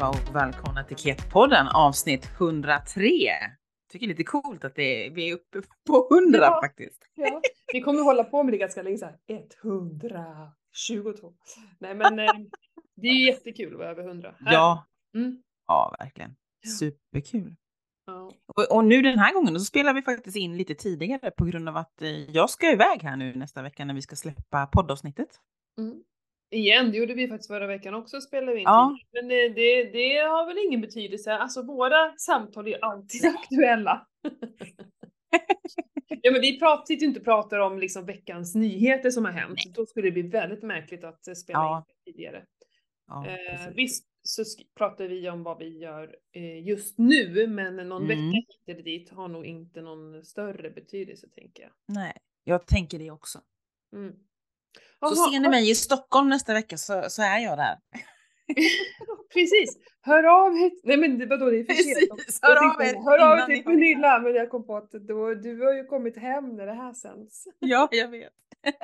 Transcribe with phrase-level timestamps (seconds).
[0.00, 3.10] allihopa och välkomna till Ketpodden avsnitt 103.
[3.92, 6.60] Tycker det är lite coolt att det är, vi är uppe på 100 Ja.
[6.62, 7.02] faktiskt.
[7.14, 7.40] Ja.
[7.72, 9.16] Vi kommer hålla på med det ganska länge såhär.
[9.28, 11.32] 122.
[11.78, 12.32] Nej men eh,
[12.96, 14.34] det är ju jättekul att vara över 100.
[14.40, 15.42] Ja, Mm.
[15.66, 16.36] ja verkligen.
[16.78, 17.56] Superkul.
[18.06, 18.32] Ja.
[18.46, 21.68] Och, och nu den här gången så spelar vi faktiskt in lite tidigare på grund
[21.68, 25.28] av att eh, jag ska iväg här nu nästa vecka när vi ska släppa poddavsnittet.
[25.78, 26.02] Mm.
[26.50, 28.96] Igen, det gjorde vi faktiskt förra veckan också spelade vi in Ja.
[29.12, 31.32] Men det, det, det har väl ingen betydelse.
[31.36, 34.06] Alltså våra samtal är ju alltid aktuella.
[36.22, 39.32] ja men vi pratar, sitter ju inte och pratar om liksom veckans nyheter som har
[39.32, 39.58] hänt.
[39.74, 41.84] Då skulle det bli väldigt märkligt att eh, spela Ja.
[41.88, 42.44] in tidigare.
[43.08, 44.42] Ja, Eh, visst så
[44.76, 48.08] pratar vi om vad vi gör eh, just nu, men någon Mm.
[48.08, 51.72] vecka hit eller dit har nog inte någon större betydelse tänker jag.
[51.88, 52.12] Nej,
[52.44, 53.38] jag tänker det också.
[53.96, 54.14] Mm.
[55.00, 57.76] Så Jaha, ser ni mig i Stockholm nästa vecka så, så är jag där.
[59.34, 59.78] Precis!
[60.00, 60.70] Hör av er!
[60.84, 62.10] Nej men vadå det är för sent.
[62.16, 64.90] Precis, Jag hör av er Hör av er till Pernilla, men jag kom på att
[64.90, 67.44] då, du har ju kommit hem när det här sänds.
[67.58, 68.32] Ja, jag vet.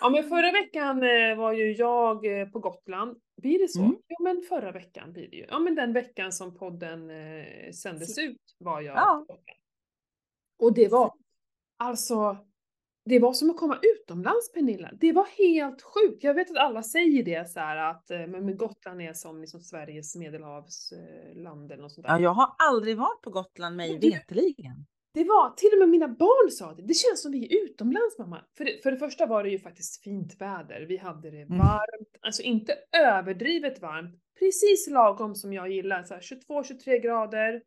[0.00, 3.16] Ja men förra veckan eh, var ju jag eh, på Gotland.
[3.36, 3.80] Blir det så?
[3.80, 3.96] Mm.
[4.06, 5.46] Ja men förra veckan blir det ju.
[5.48, 9.26] Ja men den veckan som podden eh, sändes ut var jag Ja.
[10.58, 11.14] Och det var
[11.76, 12.36] alltså
[13.04, 14.90] det var som att komma utomlands Pernilla.
[15.00, 16.24] Det var helt sjukt.
[16.24, 19.60] Jag vet att alla säger det så här att eh, men, Gotland är som liksom
[19.60, 22.14] Sveriges medelhavsland eller något sånt där.
[22.14, 24.86] Ja, jag har aldrig varit på Gotland mig veterligen.
[25.14, 28.18] Det var, till och med mina barn sa det, det känns som vi är utomlands
[28.18, 28.44] mamma.
[28.56, 31.58] För det, för det första var det ju faktiskt fint väder, vi hade det Mm.
[31.58, 37.62] varmt, alltså inte överdrivet varmt, precis lagom som jag gillar, så här 22-23 grader.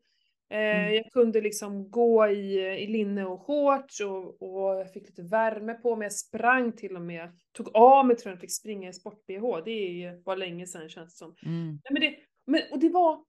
[0.49, 0.93] Eh, Mm.
[0.95, 5.73] Jag kunde liksom gå i, i linne och shorts och, och jag fick lite värme
[5.73, 8.93] på mig, jag sprang till och med, tog av mig tröjan och fick springa i
[8.93, 11.35] sport-bh, det är ju- var länge sedan känns det som.
[11.45, 11.67] Mm.
[11.67, 12.15] Nej, men det,
[12.47, 13.25] men, och det var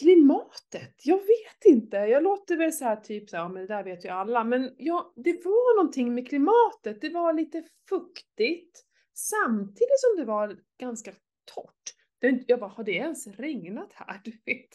[0.00, 0.94] klimatet.
[1.04, 1.96] Jag vet inte.
[1.96, 4.44] Jag låter väl så här typ så här, ja men det där vet ju alla.
[4.44, 7.00] Men ja, det var någonting med klimatet.
[7.00, 8.80] Det var lite fuktigt.
[9.14, 11.12] Samtidigt som det var ganska
[11.54, 11.94] torrt.
[12.46, 14.20] Jag bara, har det ens regnat här?
[14.24, 14.68] Du vet.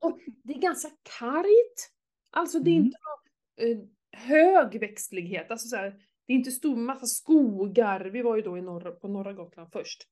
[0.00, 1.90] Och det är ganska kargt.
[2.30, 2.84] Alltså det är Mm.
[2.84, 3.78] inte någon eh,
[4.20, 5.50] hög växtlighet.
[5.50, 5.90] Alltså så här,
[6.26, 8.00] det är inte stor massa skogar.
[8.04, 10.02] Vi var ju då i norra, på norra Gotland först.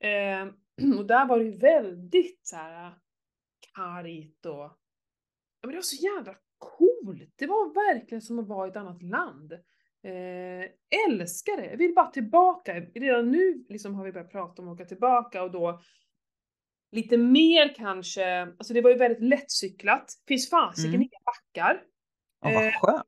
[0.00, 0.46] Eh,
[0.98, 2.94] och där var det ju väldigt så här
[3.74, 4.78] kargt och...
[5.60, 7.32] Ja, men det var så jävla coolt!
[7.36, 9.52] Det var verkligen som att vara i ett annat land.
[10.02, 10.70] Eh,
[11.08, 11.70] älskar det!
[11.70, 12.80] Jag vill bara tillbaka.
[12.80, 15.80] Redan nu liksom har vi börjat prata om att åka tillbaka och då
[16.92, 20.12] lite mer kanske, alltså det var ju väldigt lättcyklat.
[20.28, 21.02] Finns fasiken Mm.
[21.02, 21.82] inga backar.
[22.40, 23.06] Ja, Eh, vad skönt.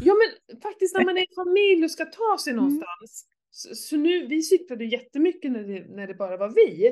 [0.00, 2.64] Ja men faktiskt när man är familj och ska ta sig Mm.
[2.64, 3.26] någonstans.
[3.50, 6.86] Så, så nu, vi cyklade jättemycket när det, när det bara var vi.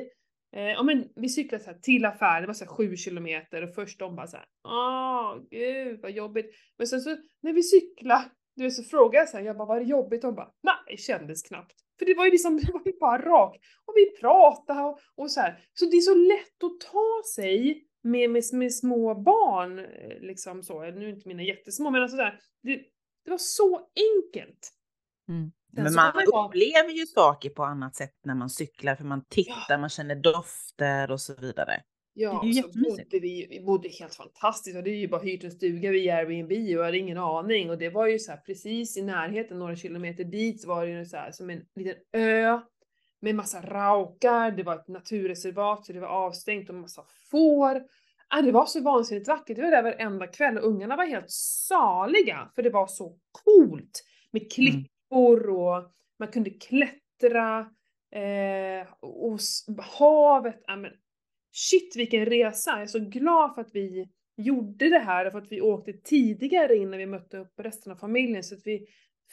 [0.55, 3.75] Eh, ja men vi cyklade så till affären, det var så här sju kilometer och
[3.75, 6.55] först de bara så här, åh gud vad jobbigt.
[6.77, 9.67] Men sen så när vi cyklade, du vet så frågade jag så här, jag bara
[9.67, 10.21] var det jobbigt?
[10.21, 11.75] De bara, nej kändes knappt.
[12.01, 13.61] För det var ju liksom, det var ju bara rakt.
[13.85, 15.59] Och vi pratade och, och så här.
[15.73, 20.63] Så det är så lätt att ta sig med, med, med små barn, eh, liksom
[20.63, 20.81] så.
[20.81, 22.75] Nu är inte mina jättesmå men alltså så här, det,
[23.25, 24.73] det var så enkelt.
[25.29, 25.51] Mm.
[25.73, 29.89] Men man upplever ju saker på annat sätt när man cyklar för man tittar, man
[29.89, 31.81] känner dofter och så vidare.
[32.13, 34.75] Ja, Det är och ju så bodde vi, vi bodde helt fantastiskt.
[34.75, 37.69] Vi hade ju bara hyrt en stuga vid Airbnb och jag hade ingen aning.
[37.69, 40.91] Och det var ju så här precis i närheten, några kilometer dit, så var det
[40.91, 42.59] ju så här som en liten ö
[43.21, 44.51] med massa raukar.
[44.51, 47.83] Det var ett naturreservat så det var avstängt och massa får.
[48.27, 49.57] Ah, det var så vansinnigt vackert.
[49.57, 54.03] Vi var där varenda kväll och ungarna var helt saliga för det var så coolt
[54.31, 57.59] med klippor och man kunde klättra
[58.11, 59.39] eh, och
[59.99, 60.63] havet.
[60.67, 60.91] Ah, men,
[61.51, 62.71] shit vilken resa!
[62.71, 65.93] Jag är så glad för att vi gjorde det här och för att vi åkte
[65.93, 68.85] tidigare innan vi mötte upp resten av familjen så att vi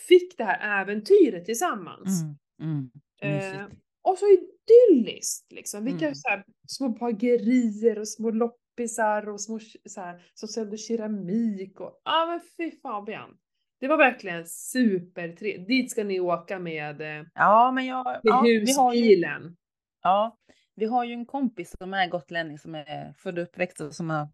[0.08, 2.22] fick det här äventyret tillsammans.
[2.62, 2.90] Mm.
[3.22, 3.60] Mm.
[3.60, 3.66] Eh,
[4.02, 5.84] och så idylliskt liksom.
[5.84, 6.14] Vilka Mm.
[6.14, 12.00] så här, små bagerier och små loppisar och små så här, som sålde keramik och
[12.04, 13.36] ja men fy Fabian.
[13.80, 15.68] Det var verkligen supertrevligt.
[15.68, 19.56] Dit ska ni åka med, eh, Ja, men jag, med ja, vi har ju, husbilen.
[20.02, 20.36] ja,
[20.78, 24.10] vi har ju en kompis som är gotlänning som är född och uppväxt och som
[24.10, 24.28] har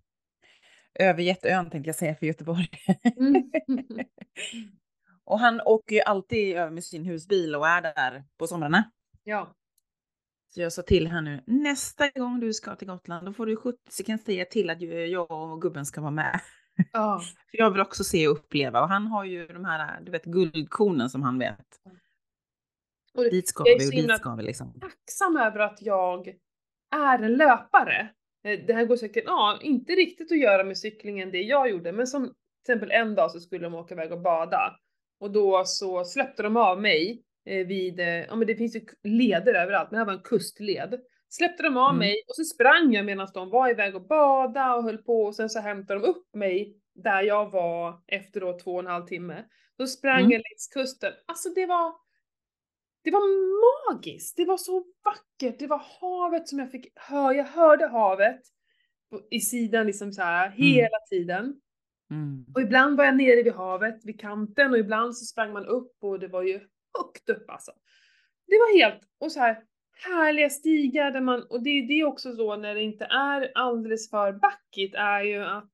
[0.94, 2.69] övergett ön tänkte jag säga för Göteborg.
[3.17, 3.50] Mm.
[5.25, 8.91] och han åker ju alltid över med sin husbil och är där på somrarna.
[9.25, 9.55] ja.
[10.49, 13.56] Så jag sa till här nu, nästa gång du ska till Gotland, då får du
[13.56, 16.40] 70 sekunder säga till att jag och gubben ska vara med.
[16.93, 17.20] ja.
[17.50, 18.82] För jag vill också se och uppleva.
[18.82, 21.67] Och han har ju de här, du vet, guldkornen som han vet.
[23.14, 24.81] Och Dit ska jag är vi och dit ska vi liksom.
[24.81, 26.28] tacksam över att jag
[26.96, 28.08] är en löpare.
[28.44, 31.93] Eh, det här går säkert, ja, inte riktigt att göra med cyklingen det jag gjorde,
[31.93, 34.76] men som till exempel en dag så skulle de åka iväg och bada.
[35.20, 38.81] Och då så släppte de av mig eh, vid, eh, ja men det finns ju
[39.02, 41.00] leder överallt, men det här var en kustled.
[41.28, 41.99] Släppte de av Mm.
[41.99, 45.34] mig och så sprang jag medan de var iväg och bada och höll på och
[45.34, 49.06] sen så hämtade de upp mig där jag var efter då två och en halv
[49.06, 49.44] timme.
[49.78, 50.31] Då sprang Mm.
[50.31, 51.12] jag längs kusten.
[51.26, 51.93] Alltså det var,
[53.04, 54.36] det var magiskt.
[54.36, 55.58] Det var så vackert.
[55.58, 57.34] Det var havet som jag fick höra.
[57.34, 58.40] Jag hörde havet
[59.30, 61.60] i sidan liksom så här hela tiden.
[62.10, 62.46] Mm.
[62.54, 65.96] Och ibland var jag nere vid havet, vid kanten och ibland så sprang man upp
[66.00, 66.60] och det var ju
[66.98, 67.72] högt upp alltså.
[68.46, 69.62] Det var helt, och så här
[70.06, 74.10] härliga stigar där man, och det det är också så när det inte är alldeles
[74.10, 75.72] för backigt är ju att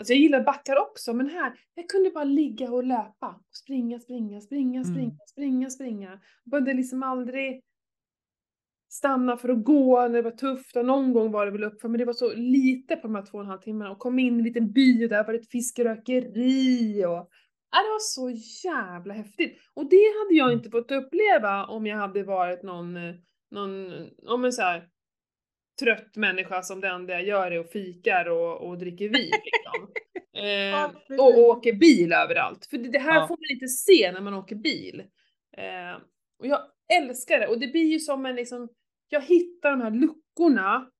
[0.00, 3.28] Alltså jag gillar backar också, men här, jag kunde bara ligga och löpa.
[3.28, 5.18] Och springa, springa, springa, springa, Mm.
[5.26, 6.10] springa, springa.
[6.44, 7.62] Jag behövde liksom aldrig
[8.88, 11.88] stanna för att gå när det var tufft och någon gång var det väl uppför
[11.88, 14.18] men det var så lite på de här två och en halv timmarna och kom
[14.18, 17.30] in i en liten by och där var det ett fiskerökeri och
[17.70, 18.30] ja, det var så
[18.68, 19.58] jävla häftigt.
[19.74, 22.94] Och det hade jag inte fått uppleva om jag hade varit någon,
[23.50, 23.92] någon,
[24.26, 24.88] om en så här
[25.80, 29.88] trött människa som det enda jag gör är att fikar och, och dricker vin liksom.
[30.44, 32.66] eh, och, och åker bil överallt.
[32.66, 33.26] För det, det här Ja.
[33.28, 35.02] får man inte se när man åker bil.
[35.56, 36.00] Eh,
[36.38, 36.60] och jag
[37.02, 38.68] älskar det och det blir ju som en liksom,
[39.08, 40.90] jag hittar de här luckorna.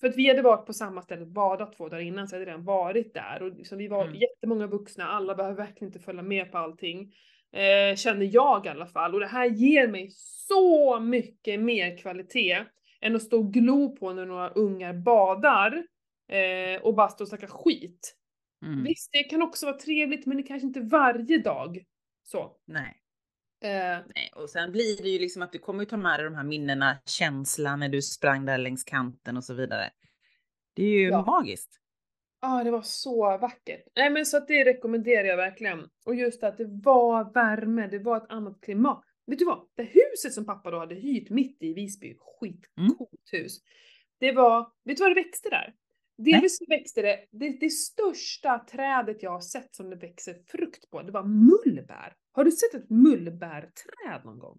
[0.00, 2.40] För att vi hade varit på samma ställe och badat två dagar innan så jag
[2.40, 4.16] hade redan varit där och liksom vi var Mm.
[4.16, 7.14] jättemånga vuxna, alla behöver verkligen inte följa med på allting.
[7.52, 10.10] Eh, känner jag i alla fall och det här ger mig
[10.48, 12.64] så mycket mer kvalitet
[13.06, 15.86] än att stå och glo på när några ungar badar
[16.28, 18.16] eh, och bara stå och snacka skit.
[18.64, 18.84] Mm.
[18.84, 21.84] Visst, det kan också vara trevligt men det kanske inte varje dag.
[22.22, 22.52] Så.
[22.66, 23.00] Nej.
[23.64, 26.24] Eh, Nej, och sen blir det ju liksom att du kommer ju ta med dig
[26.24, 29.90] de här minnena, känslan när du sprang där längs kanten och så vidare.
[30.74, 31.24] Det är ju Ja.
[31.24, 31.80] magiskt.
[32.40, 33.82] Ja, det var så vackert.
[33.96, 35.88] Nej men så att det rekommenderar jag verkligen.
[36.06, 39.04] Och just att det var värme, det var ett annat klimat.
[39.26, 39.68] Vet du vad?
[39.74, 43.58] Det huset som pappa då hade hyrt mitt i Visby, skitcoolt hus.
[44.20, 45.74] Det var, vet du vad det växte där?
[46.18, 50.90] Delvis så växte det, det, det största trädet jag har sett som det växer frukt
[50.90, 52.14] på, det var mullbär.
[52.32, 54.58] Har du sett ett mullbärträd någon gång?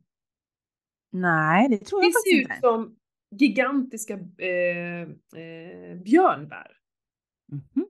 [1.11, 2.59] Nej, det tror jag Det faktiskt ser ut inte.
[2.59, 2.97] som
[3.39, 5.01] gigantiska eh,
[5.41, 6.77] eh, björnbär.
[7.51, 7.87] Mhm.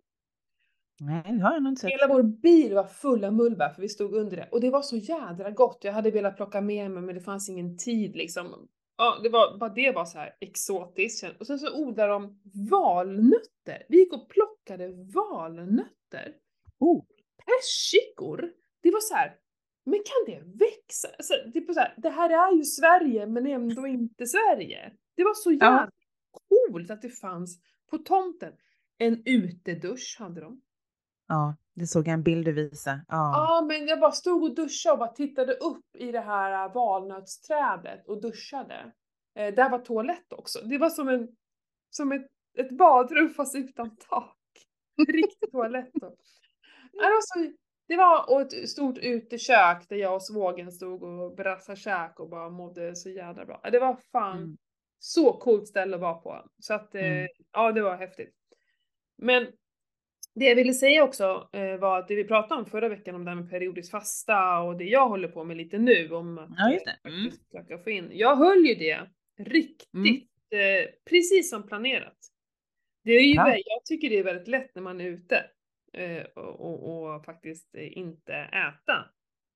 [0.99, 1.91] Nej, det har jag nog inte sett.
[1.91, 4.81] Hela vår bil var full av mullbär för vi stod under det och det var
[4.81, 5.79] så jädra gott.
[5.81, 8.67] Jag hade velat plocka med mig men det fanns ingen tid liksom.
[8.97, 11.25] Ja, det var, bara det var så här exotiskt.
[11.39, 12.39] Och sen så odlar de
[12.69, 13.85] valnötter.
[13.89, 16.35] Vi gick och plockade valnötter.
[16.79, 17.03] Oh.
[17.45, 18.51] Persikor.
[18.81, 19.35] Det var så här,
[19.85, 21.07] men kan det växa?
[21.17, 24.91] Alltså, det, så här, det här är ju Sverige men ändå inte Sverige.
[25.15, 25.91] Det var så jävla
[26.31, 27.59] coolt att det fanns
[27.89, 28.53] på tomten.
[28.97, 30.61] En utedusch hade de.
[31.27, 33.05] Ja, det såg jag en bild du visade.
[33.07, 33.15] Ja.
[33.35, 36.73] Ja, men jag bara stod och duschade och bara tittade upp i det här äh,
[36.73, 38.91] valnötsträdet och duschade.
[39.35, 40.59] Eh, där var toalett också.
[40.61, 41.27] Det var som, en,
[41.89, 42.27] som ett,
[42.57, 44.37] ett badrum fast utan tak.
[45.07, 46.15] Riktig toalett då.
[46.91, 47.09] Ja,
[47.87, 52.49] Det var, ett stort utekök där jag och svågen stod och brassade käk och bara
[52.49, 53.61] mådde så jävla bra.
[53.71, 54.57] Det var fan Mm.
[54.99, 56.45] så coolt ställe att vara på.
[56.59, 57.27] Så att, eh, Mm.
[57.53, 58.35] ja det var häftigt.
[59.17, 59.47] Men
[60.39, 63.25] det jag ville säga också eh, var att det vi pratade om förra veckan om
[63.25, 66.49] det här med periodisk fasta och det jag håller på med lite nu om att
[66.57, 67.09] Ja, just eh, det.
[67.09, 67.31] Mm.
[67.31, 68.09] försöka få in.
[68.13, 68.99] Jag höll ju det
[69.37, 70.83] riktigt, Mm.
[70.83, 72.17] eh, precis som planerat.
[73.03, 75.45] Det är ju, vä- jag tycker det är väldigt lätt när man är ute
[75.93, 79.05] eh, och, och, och faktiskt eh, inte äta.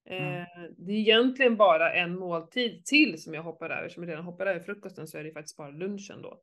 [0.10, 0.24] Mm.
[0.42, 0.48] Eh,
[0.78, 4.46] det är egentligen bara en måltid till som jag hoppar över, som jag redan hoppar
[4.46, 6.42] över frukosten så är det faktiskt bara lunchen då.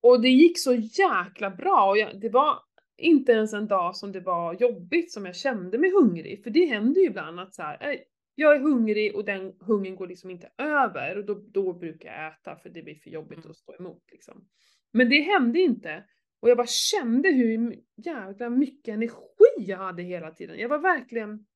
[0.00, 2.58] Och det gick så jäkla bra och jag, det var
[2.98, 6.42] inte ens en dag som det var jobbigt som jag kände mig hungrig.
[6.42, 7.98] För det händer ju ibland att så här,
[8.34, 12.32] jag är hungrig och den hungern går liksom inte över och då, då brukar jag
[12.32, 13.50] äta för det blir för jobbigt Mm.
[13.50, 14.44] att stå emot liksom.
[14.92, 16.04] Men det hände inte.
[16.40, 19.14] Och jag bara kände hur jävla mycket energi
[19.56, 20.58] jag hade hela tiden.
[20.58, 21.46] Jag var verkligen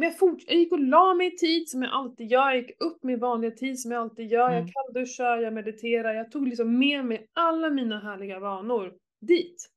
[0.00, 2.56] men jag, fort, jag gick och la mig i tid som jag alltid gör, jag
[2.56, 4.58] gick upp min vanliga tid som jag alltid gör, Mm.
[4.58, 9.70] jag kallduschar, jag mediterar, jag tog liksom med mig alla mina härliga vanor dit.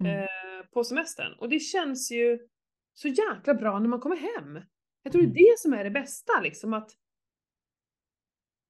[0.00, 0.18] Mm.
[0.22, 0.28] Eh,
[0.72, 1.32] på semestern.
[1.38, 2.38] Och det känns ju
[2.94, 4.60] så jäkla bra när man kommer hem.
[5.02, 5.36] Jag tror det Mm.
[5.36, 6.90] är det som är det bästa liksom att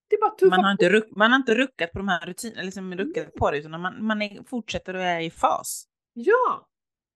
[0.08, 2.26] det är bara tuffa Man har, inte ruck, man har inte ruckat på de här
[2.26, 5.84] rutinerna, liksom ruckat på det, utan man, man är, fortsätter och är i fas.
[6.12, 6.68] Ja!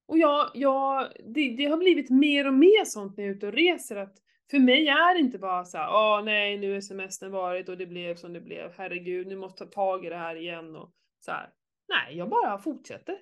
[0.06, 3.46] Och jag, jag, det, det har blivit mer och mer sånt när jag är ute
[3.46, 4.14] och reser att
[4.50, 7.86] för mig är det inte bara så åh nej, nu är semestern varit och det
[7.86, 10.92] blev som det blev, herregud, nu måste jag ta tag i det här igen och
[11.24, 11.50] så här.
[11.88, 13.20] Nej, jag bara fortsätter.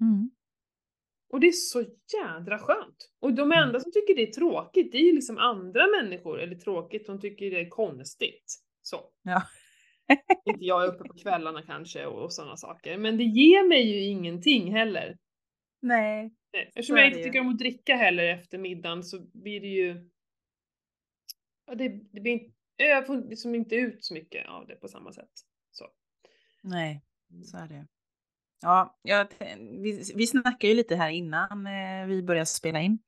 [0.00, 0.30] Mm.
[1.32, 2.96] Och det är så jädra skönt.
[3.20, 3.58] Och de Mm.
[3.64, 7.20] enda som tycker det är tråkigt, det är ju liksom andra människor, eller tråkigt, de
[7.20, 8.44] tycker det är konstigt.
[8.82, 9.00] Så.
[9.22, 9.42] Ja.
[10.44, 12.98] inte jag är uppe på kvällarna kanske och, och sådana saker.
[12.98, 15.16] Men det ger mig ju ingenting heller.
[15.86, 16.34] Nej.
[16.52, 19.60] Nej, Eftersom Så är jag inte tycker om att dricka heller efter middagen så blir
[19.60, 20.10] det ju...
[21.66, 24.88] Ja, det, det blir inte, jag får liksom inte ut så mycket av det på
[24.88, 25.30] samma sätt.
[25.70, 25.86] Så.
[26.62, 27.02] Nej,
[27.44, 27.86] så är det.
[28.62, 29.26] Ja, jag,
[29.82, 32.98] vi, vi snackade ju lite här innan eh, vi började spela in.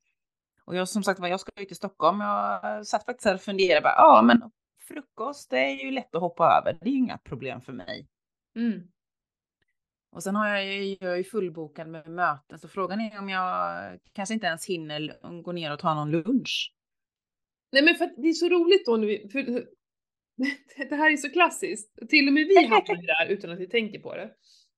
[0.65, 2.19] Och jag som sagt var, jag ska ju till Stockholm.
[2.19, 3.81] Jag satt faktiskt här och funderade.
[3.81, 4.51] Bara, ja, men
[4.87, 6.77] frukost det är ju lätt att hoppa över.
[6.81, 8.07] Det är ju inga problem för mig.
[8.55, 8.91] Mm.
[10.11, 12.59] Och sen har jag jag är ju fullbokad med möten.
[12.59, 16.73] Så frågan är om jag kanske inte ens hinner gå ner och ta någon lunch.
[17.71, 19.29] Nej men för att det är så roligt då vi...
[19.31, 19.41] För,
[20.89, 22.09] det här är så klassiskt.
[22.09, 24.31] Till och med vi hamnar ju där utan att vi tänker på det.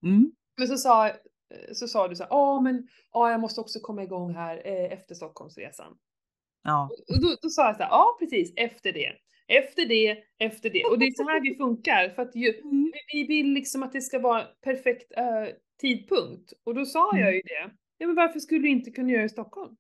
[0.04, 0.32] Mm.
[0.58, 1.12] Men så sa,
[1.74, 4.94] så sa du så här, ja men ja, jag måste också komma igång här eh,
[4.94, 5.98] efter Stockholmsresan.
[6.64, 6.90] Ja.
[7.10, 9.14] Och då, då sa jag så här, ja precis, efter det.
[9.48, 10.84] Efter det, efter det.
[10.86, 12.10] Och det är så här vi funkar.
[12.10, 12.92] För att ju, Mm.
[13.14, 16.54] vi- vi vill liksom att det ska vara perfekt eh, tidpunkt.
[16.66, 17.34] Och då sa jag Mm.
[17.34, 17.72] ju det.
[17.98, 19.76] Ja men varför skulle du inte kunna göra i Stockholm?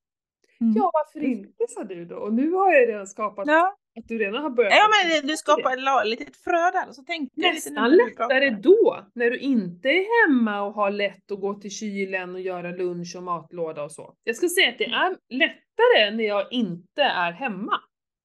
[0.62, 0.74] Mm.
[0.76, 2.16] Ja varför inte sa du då?
[2.16, 3.76] Och nu har jag redan skapat Ja.
[4.00, 4.74] att du redan har börjat.
[4.76, 4.88] ja,
[5.20, 7.90] men du skapar ett litet frö där och så tänkte lite Nästan pratar.
[7.90, 12.42] lättare då, när du inte är hemma och har lätt att gå till kylen och
[12.42, 14.16] göra lunch och matlåda och så.
[14.24, 15.00] Jag ska säga att det Mm.
[15.00, 17.74] är lättare när jag inte är hemma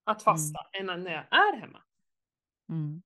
[0.06, 1.78] att fasta än när jag är hemma.
[2.70, 3.02] Mm.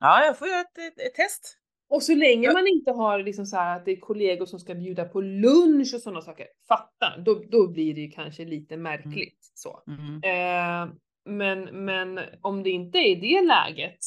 [0.00, 1.58] Ja, jag får göra ett, ett, ett test.
[1.90, 2.52] Och så länge Ja.
[2.52, 5.94] man inte har liksom så här att det är kollegor som ska bjuda på lunch
[5.94, 9.82] och sådana saker, fatta, då, då blir det ju kanske lite märkligt så.
[9.86, 10.22] Mm.
[10.24, 10.94] Eh,
[11.24, 13.98] men, men om det inte är i det läget,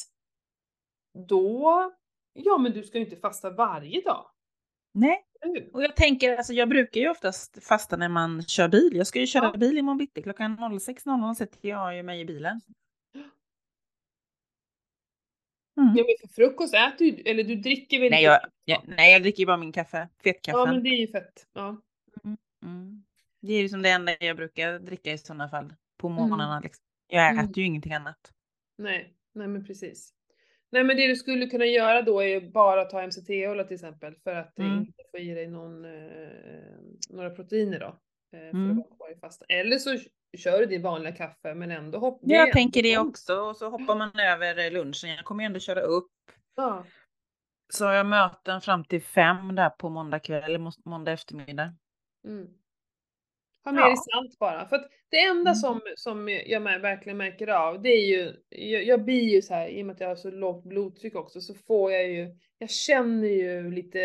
[1.28, 1.92] då,
[2.34, 4.26] ja men du ska ju inte fasta varje dag.
[4.94, 5.26] Nej?
[5.74, 8.92] Och jag tänker, alltså jag brukar ju oftast fasta när man kör bil.
[8.96, 9.58] Jag ska ju köra Ja.
[9.58, 10.22] bil imorgon bitti.
[10.22, 12.62] Klockan 06.00 sätter jag ju mig i bilen.
[15.78, 15.94] Mm.
[15.98, 19.22] Ja men för frukost äter du, eller du dricker väl Nej, jag, jag, nej, jag
[19.22, 20.10] dricker ju bara min kaffe.
[20.24, 20.58] Fetkaffe.
[20.58, 21.48] Ja men det är ju fett.
[21.54, 21.82] Ja.
[22.64, 23.04] mm.
[23.42, 25.74] Det är ju som det enda jag brukar dricka i sådana fall.
[25.98, 26.20] På Mm.
[26.30, 26.84] morgnarna liksom.
[27.08, 27.46] Jag Mm.
[27.46, 28.32] äter ju ingenting annat.
[28.78, 30.14] Nej, nej men precis.
[30.72, 34.16] Nej men det du skulle kunna göra då är ju bara ta MCT-olja till exempel
[34.24, 34.80] för att Mm.
[34.80, 35.92] inte få i dig någon, eh,
[37.10, 37.86] några proteiner då.
[38.38, 38.80] Eh, för Mm.
[38.80, 39.46] att vara fasta.
[39.50, 39.98] Eller så
[40.38, 42.20] kör du din vanliga kaffe men ändå hopp.
[42.24, 43.36] Jag är ändå tänker det också.
[43.36, 45.10] Och så hoppar man över eh, lunchen.
[45.10, 46.12] Jag kommer ju ändå köra upp.
[46.56, 46.86] Ja.
[47.74, 51.74] Så har jag möten fram till fem där på måndag kväll, eller måndag eftermiddag.
[52.28, 52.48] Mm.
[53.64, 53.88] Ha med Ja.
[53.88, 54.68] dig salt bara.
[54.68, 55.56] För att det enda Mm.
[55.56, 59.68] som, som jag verkligen märker av, det är ju, jag, jag blir ju så här,
[59.70, 62.28] i och med att jag har så lågt blodtryck också, så får jag ju,
[62.58, 64.00] jag känner ju lite,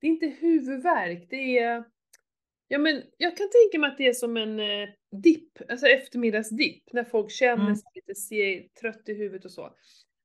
[0.00, 1.84] det är inte huvudvärk, det är,
[2.68, 4.88] ja men jag kan tänka mig att det är som en eh,
[5.22, 7.76] dipp, alltså eftermiddagsdipp, när folk känner Mm.
[7.76, 9.70] sig lite se, trött i huvudet och så.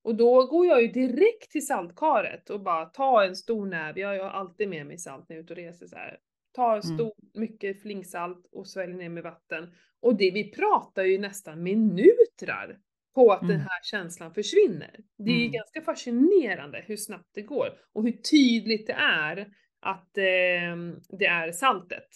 [0.04, 4.16] Och då går jag ju direkt till saltkaret och bara tar en stor näve, jag,
[4.16, 6.18] jag har alltid med mig salt när jag är ute och reser så här.
[6.62, 6.82] Mm.
[6.82, 9.76] stor, mycket flingsalt och sväljer ner med vatten.
[10.02, 12.80] Och det, vi pratar ju nästan minutrar
[13.16, 13.62] på att den Mm.
[13.62, 15.00] här känslan försvinner.
[15.18, 15.52] Det är ju Mm.
[15.52, 20.76] ganska fascinerande hur snabbt det går och hur tydligt det är att eh,
[21.20, 22.08] det är saltet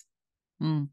[0.62, 0.88] Mm.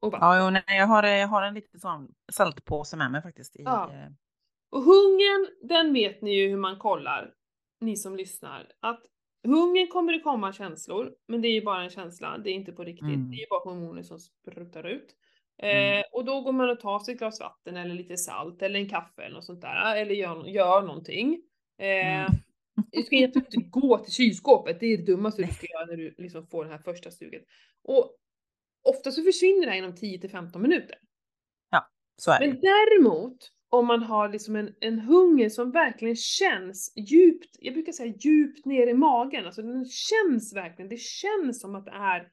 [0.00, 0.28] och vatten.
[0.28, 3.56] Ja, jo, nej, jag, har, jag har en liten sån saltpåse med mig faktiskt.
[3.56, 3.92] I, Ja.
[3.92, 4.08] eh,
[4.70, 7.34] Och hungern, den vet ni ju hur man kollar,
[7.80, 8.72] ni som lyssnar.
[8.80, 9.02] Att
[9.44, 12.72] hungern kommer det komma känslor, men det är ju bara en känsla, det är inte
[12.72, 13.02] på riktigt.
[13.02, 13.30] Mm.
[13.30, 15.14] Det är ju bara hormoner som sprutar ut.
[15.62, 15.98] Mm.
[15.98, 18.80] Eh, och då går man och tar sig ett glas vatten eller lite salt eller
[18.80, 21.42] en kaffe eller något sånt där, eller gör, gör någonting.
[21.78, 22.26] Eh,
[22.78, 22.90] Mm.
[22.92, 23.40] Du ska inte
[23.70, 26.70] gå till kylskåpet, det är det dummaste du ska göra när du liksom får det
[26.70, 27.44] här första suget.
[27.84, 28.16] Och
[28.88, 30.98] ofta så försvinner det här inom 10 till 15 minuter.
[32.16, 32.46] så är det.
[32.46, 33.36] Men däremot,
[33.70, 38.64] om man har liksom en, en hunger som verkligen känns djupt, jag brukar säga djupt
[38.64, 42.28] ner i magen, alltså den känns verkligen, det känns som att det är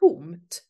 [0.00, 0.62] tomt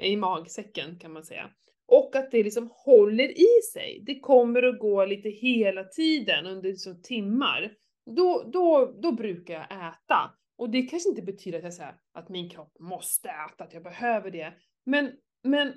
[0.00, 1.50] i magsäcken kan man säga.
[1.86, 4.02] Och att det liksom håller i sig.
[4.06, 7.72] Det kommer att gå lite hela tiden under liksom timmar.
[8.16, 10.34] Då, då, då brukar jag äta.
[10.56, 13.82] Och det kanske inte betyder att jag säger att min kropp måste äta, att jag
[13.82, 14.52] behöver det.
[14.84, 15.72] Men, men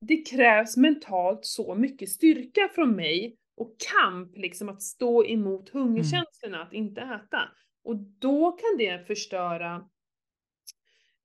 [0.00, 6.62] det krävs mentalt så mycket styrka från mig och kamp liksom att stå emot hungerkänslorna,
[6.62, 7.40] att inte äta.
[7.84, 9.88] Och då kan det förstöra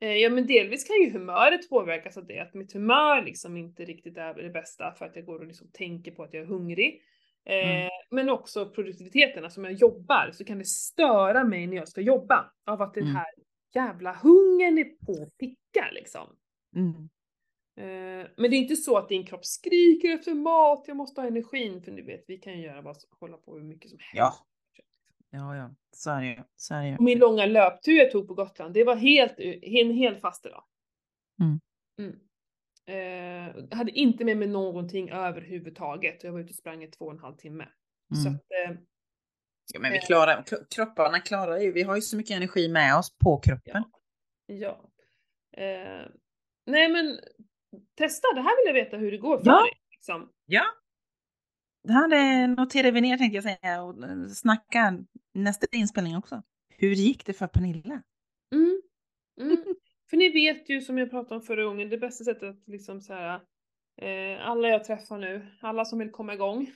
[0.01, 3.86] Eh, ja men delvis kan ju humöret påverkas av det, att mitt humör liksom inte
[3.86, 6.48] riktigt är det bästa för att jag går och liksom tänker på att jag är
[6.48, 7.01] hungrig.
[7.46, 7.89] Eh, Mm.
[8.12, 12.01] Men också produktiviteten, alltså om jag jobbar så kan det störa mig när jag ska
[12.01, 13.15] jobba av att den Mm.
[13.15, 13.25] här
[13.75, 16.27] jävla hungern är på picka liksom.
[16.75, 17.10] Mm.
[17.77, 21.27] Eh, Men det är inte så att din kropp skriker efter mat, jag måste ha
[21.27, 24.15] energin, för du vet, vi kan ju göra vad hålla på hur mycket som helst.
[24.15, 24.36] Ja.
[25.29, 26.38] Ja, ja, så är det ju.
[26.55, 26.98] Så är det ju.
[27.00, 30.63] Min långa löptur jag tog på Gotland, det var helt, en hel fastedag.
[31.41, 31.60] Mm.
[32.00, 32.20] Mm.
[32.88, 37.05] Eh, hade inte med mig någonting överhuvudtaget och jag var ute och sprang i två
[37.05, 37.67] och en halv timme.
[38.24, 38.36] Så Mm.
[38.36, 38.82] att, eh,
[39.74, 42.98] Ja, men vi klarar, kro- kropparna klarar ju, vi har ju så mycket energi med
[42.98, 43.84] oss på kroppen.
[44.46, 44.89] ja.
[45.58, 46.08] Eh,
[46.65, 47.20] nej men,
[47.96, 49.62] testa, det här vill jag veta hur det går för Ja.
[49.63, 49.72] dig.
[49.91, 50.29] Liksom.
[50.46, 50.63] Ja.
[51.84, 54.98] Det här noterar vi ner tänkte jag säga och eh, snacka
[55.34, 56.44] nästa inspelning också.
[56.77, 58.01] Hur gick det för Pernilla?
[58.55, 58.82] Mm.
[59.41, 59.58] Mm.
[60.10, 63.01] För ni vet ju som jag pratade om förra gången, det bästa sättet att liksom
[63.01, 63.39] så här,
[64.01, 66.72] eh, alla jag träffar nu, alla som vill komma igång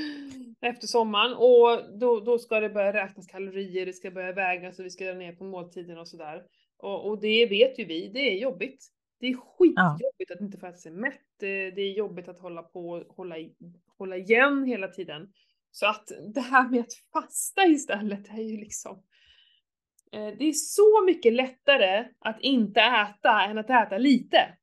[0.60, 4.84] efter sommaren och då, då ska det börja räknas kalorier, det ska börja vägas och
[4.84, 6.42] vi ska dra ner på måltiden och sådär.
[6.78, 8.86] Och, och det vet ju vi, det är jobbigt.
[9.20, 13.04] Det är skitjobbigt att inte få äta sig mätt, det, är jobbigt att hålla på,
[13.08, 13.34] hålla,
[13.98, 15.32] hålla igen hela tiden.
[15.70, 19.02] Så att det här med att fasta istället är ju liksom
[20.12, 24.58] Eh, Det är så mycket lättare att inte äta än att äta lite.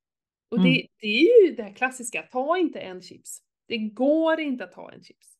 [0.50, 0.88] Och det, Mm.
[1.00, 3.40] det är ju det här klassiska, ta inte en chips.
[3.68, 5.38] Det går inte att ta en chips.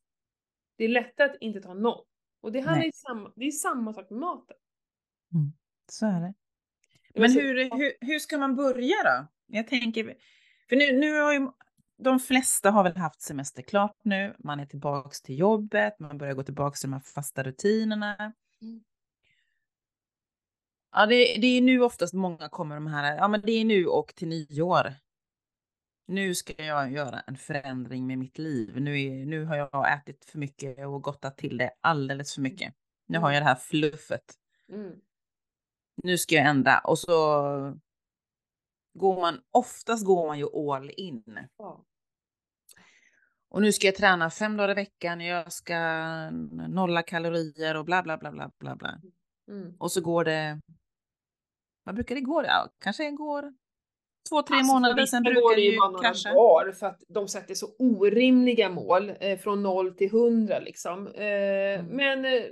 [0.78, 2.06] Det är lättare att inte ta någon.
[2.42, 2.86] Och det, handlar Nej.
[2.86, 4.58] ju samma, det är samma sak med maten.
[5.92, 6.34] Så är det.
[7.16, 9.28] Men hur, hur, hur ska man börja då?
[9.48, 10.16] Jag tänker,
[10.70, 11.48] för nu, nu har ju
[11.98, 14.36] de flesta har väl haft semester klart nu.
[14.40, 18.34] Man är tillbaks till jobbet, man börjar gå tillbaks till de här fasta rutinerna.
[18.62, 18.84] Mm.
[20.92, 23.86] Ja, det, det är nu oftast många kommer de här, ja men det är nu
[23.86, 24.94] och till nyår.
[26.08, 28.82] Nu ska jag göra en förändring med mitt liv.
[28.82, 32.74] Nu, är, nu har jag ätit för mycket och gottat till det alldeles för mycket.
[33.08, 34.34] Nu har jag det här fluffet.
[34.70, 34.92] Mm.
[36.04, 37.14] Nu ska jag ändra och så
[38.94, 41.24] går man, oftast går man ju all in.
[41.58, 41.86] Ja.
[43.50, 45.76] Och nu ska jag träna fem dagar i veckan, jag ska
[46.68, 49.00] nolla kalorier och bla bla bla bla bla bla.
[49.52, 49.74] Mm.
[49.80, 50.62] Och så går det,
[51.84, 52.44] vad brukar det gå?
[52.46, 53.54] Ja, kanske går
[54.30, 56.34] två, tre Alltså, månader, sen brukar det det ju bara krascha.
[56.34, 61.08] dagar för att de sätter så orimliga mål eh, från 0 till 100 liksom.
[61.08, 61.26] Eh,
[61.80, 61.86] Mm.
[61.86, 62.44] Men eh,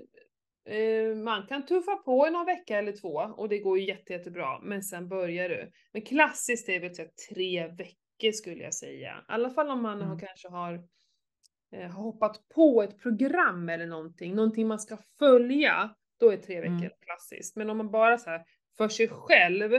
[1.23, 4.59] man kan tuffa på i någon vecka eller två och det går ju jätte, jättebra.
[4.61, 5.71] Men sen börjar du.
[5.93, 9.17] Men klassiskt är väl typ tre veckor skulle jag säga.
[9.17, 10.19] I alla fall om man Mm.
[10.19, 10.73] kanske har
[11.71, 16.61] eh, har hoppat på ett program eller någonting, någonting man ska följa, då är tre
[16.61, 16.89] veckor Mm.
[17.05, 17.55] klassiskt.
[17.55, 18.43] Men om man bara så här
[18.77, 19.73] för sig själv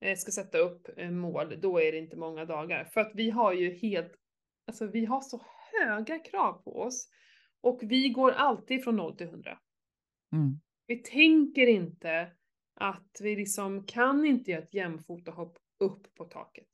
[0.00, 2.84] eh, ska sätta upp eh, mål, då är det inte många dagar.
[2.84, 4.12] För att vi har ju helt,
[4.66, 5.40] alltså vi har så
[5.72, 7.08] höga krav på oss.
[7.62, 9.58] Och vi går alltid från 0 till 100.
[10.32, 10.60] Mm.
[10.86, 12.30] Vi tänker inte
[12.74, 16.68] att vi liksom kan inte göra ett jämfota hopp upp på taket.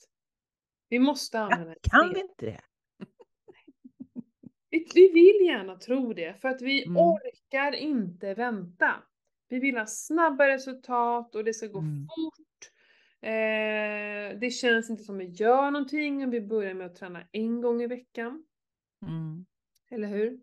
[0.88, 2.60] Vi måste använda ett Kan vi inte det?
[4.70, 6.96] Vi, vi vill gärna tro det, för att vi Mm.
[6.96, 9.02] orkar inte vänta.
[9.48, 12.06] Vi vill ha snabba resultat och det ska gå Mm.
[12.06, 12.72] fort.
[13.22, 17.60] Eh, det känns inte som vi gör någonting om vi börjar med att träna en
[17.60, 18.44] gång i veckan.
[19.06, 19.46] Mm.
[19.90, 20.40] Eller hur?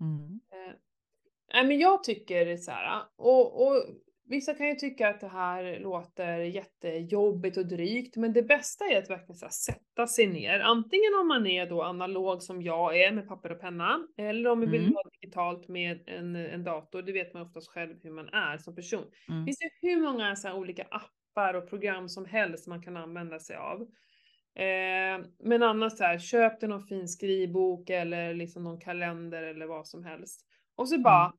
[0.00, 0.40] Mm.
[0.52, 0.74] Eh,
[1.54, 3.84] nej men jag tycker så här, och, och
[4.30, 8.98] vissa kan ju tycka att det här låter jättejobbigt och drygt, men det bästa är
[8.98, 10.60] att verkligen så här, sätta sig ner.
[10.60, 14.60] Antingen om man är då analog som jag är med papper och penna, eller om
[14.60, 14.94] vi vill Mm.
[14.94, 17.02] ha digitalt med en, en dator.
[17.02, 19.04] Det vet man oftast själv hur man är som person.
[19.26, 19.44] Det Mm.
[19.46, 23.38] finns ju hur många så här olika appar och program som helst man kan använda
[23.38, 23.80] sig av.
[24.54, 29.66] Eh, men annars så här, köp dig någon fin skrivbok eller liksom någon kalender eller
[29.66, 30.44] vad som helst.
[30.78, 31.32] Och så bara,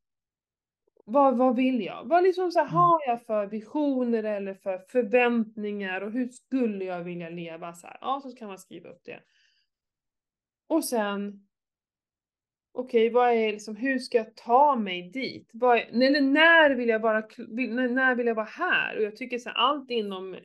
[1.05, 2.05] vad, vad vill jag?
[2.05, 2.75] Vad liksom så här, Mm.
[2.75, 7.97] har jag för visioner eller för förväntningar och hur skulle jag vilja leva så här?
[8.01, 9.23] Ja, så kan man skriva upp det.
[10.67, 11.47] Och sen,
[12.71, 15.49] okej, vad är liksom, hur ska jag ta mig dit?
[15.53, 18.97] Vad är, eller när vill jag vara, när, när vill jag vara här?
[18.97, 20.37] Och jag tycker så här, allt inom,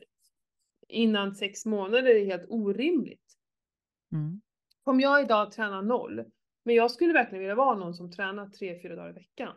[0.89, 3.39] innan sex månader är helt orimligt.
[4.13, 4.41] Mm.
[4.85, 6.25] Om jag idag tränar noll,
[6.65, 9.55] men jag skulle verkligen vilja vara någon som tränar tre, fyra dagar i veckan.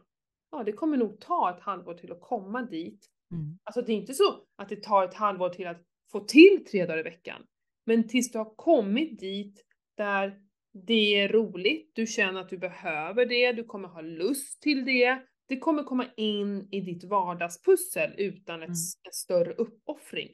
[0.52, 3.08] Ja, det kommer nog ta ett halvår till att komma dit.
[3.32, 3.60] Mm.
[3.64, 6.86] Alltså det är inte så att det tar ett halvår till att få till tre
[6.86, 7.46] dagar i veckan.
[7.86, 9.66] Men tills du har kommit dit
[9.98, 10.42] där
[10.88, 15.20] det är roligt, du känner att du behöver det, du kommer ha lust till det,
[15.48, 18.76] det kommer komma in i ditt vardagspussel utan ett, Mm.
[19.04, 20.30] en större uppoffring.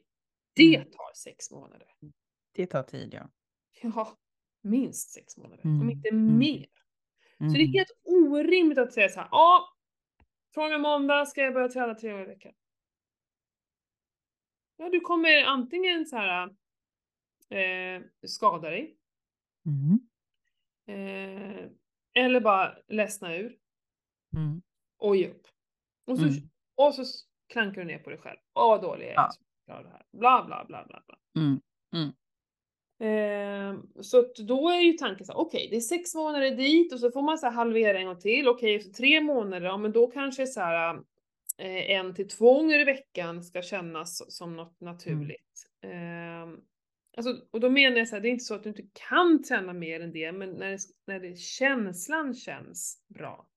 [0.56, 0.90] Det Mm.
[0.90, 1.88] tar sex månader.
[2.54, 3.28] Det tar tid, ja.
[3.82, 4.16] Ja,
[4.64, 6.38] minst sex månader, om Mm, inte mm.
[6.38, 6.66] mer.
[7.38, 7.72] Så det är Mhm.
[7.72, 9.68] helt orimligt att säga så här, ja,
[10.54, 12.52] från och måndag ska jag börja träna tre gånger i veckan.
[14.76, 16.48] Ja, du kommer antingen så här
[17.50, 18.96] eh, skada dig,
[19.66, 19.98] Mm.
[20.86, 21.70] eh,
[22.14, 23.58] eller bara ledsna ur
[24.36, 24.62] Mm.
[24.98, 25.46] och ge upp.
[26.06, 26.34] Och så, Mm.
[26.74, 27.04] och så
[27.52, 28.38] klankar du ner på dig själv.
[28.54, 29.28] Åh, vad dålig jag är.
[29.66, 29.82] Ja.
[29.82, 30.06] det här.
[30.12, 31.18] Bla, bla, bla, bla, bla.
[31.42, 31.60] Mm.
[33.00, 37.00] Eh, så då är ju tanken så här, okej, det är sex månader dit och
[37.00, 38.48] så får man så halvera en gång till.
[38.48, 40.94] Okej, efter tre månader, ja men då kanske så här
[41.58, 45.66] eh, en till två gånger i veckan ska kännas som något naturligt.
[45.84, 46.58] Eh,
[47.16, 49.42] alltså, och då menar jag så här, det är inte så att du inte kan
[49.42, 53.48] träna mer än det, men när, det, när det, känslan känns bra.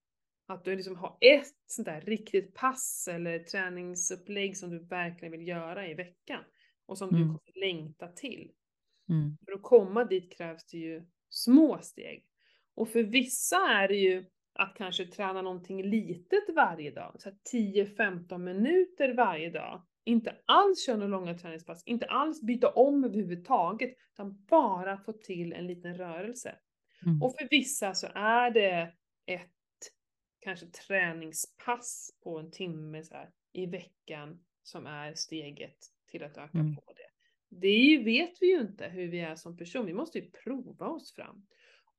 [0.48, 5.48] Att du liksom har ett sånt där riktigt pass eller träningsupplägg som du verkligen vill
[5.48, 6.44] göra i veckan.
[6.86, 7.28] Och som du Mm.
[7.28, 8.52] kommer längta till.
[9.10, 9.38] Mm.
[9.46, 12.26] För att komma dit krävs det ju små steg.
[12.76, 17.38] Och för vissa är det ju att kanske träna någonting litet varje dag, så här
[17.54, 19.82] 10-15 minuter varje dag.
[20.04, 25.54] Inte alls köra några långa träningspass, inte alls byta om överhuvudtaget, utan bara få till
[25.54, 26.56] en liten rörelse.
[27.06, 27.22] Mm.
[27.22, 28.94] Och för vissa så är det
[29.26, 29.52] ett
[30.40, 35.78] kanske träningspass på en timme så här, i veckan som är steget
[36.12, 36.76] till att öka Mm.
[36.76, 37.07] på det.
[37.50, 40.88] Det ju, vet vi ju inte hur vi är som person, vi måste ju prova
[40.88, 41.46] oss fram.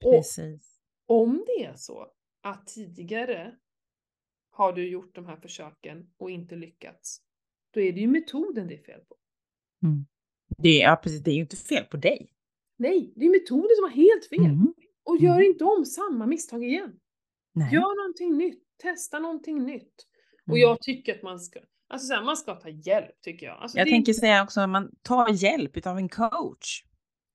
[0.04, 0.80] Och Precis.
[1.06, 2.06] om det är så
[2.42, 3.56] att tidigare
[4.50, 7.22] har du gjort de här försöken och inte lyckats,
[7.70, 9.16] då är det ju metoden det är fel på.
[9.82, 10.06] Mm.
[10.58, 11.22] Det, är- ja, precis.
[11.22, 12.32] Det är ju inte fel på dig.
[12.76, 14.40] Nej, det är metoden som har helt fel.
[14.54, 14.74] Mm.
[15.04, 15.44] Och gör Mm.
[15.46, 17.00] inte om samma misstag igen.
[17.52, 17.74] Nej.
[17.74, 20.06] Gör någonting nytt, testa någonting nytt.
[20.46, 20.60] Och Mm.
[20.60, 23.58] jag tycker att man ska, alltså så här, man ska ta hjälp tycker jag.
[23.58, 26.82] Alltså Jag det, tänker säga också att man tar hjälp av en coach.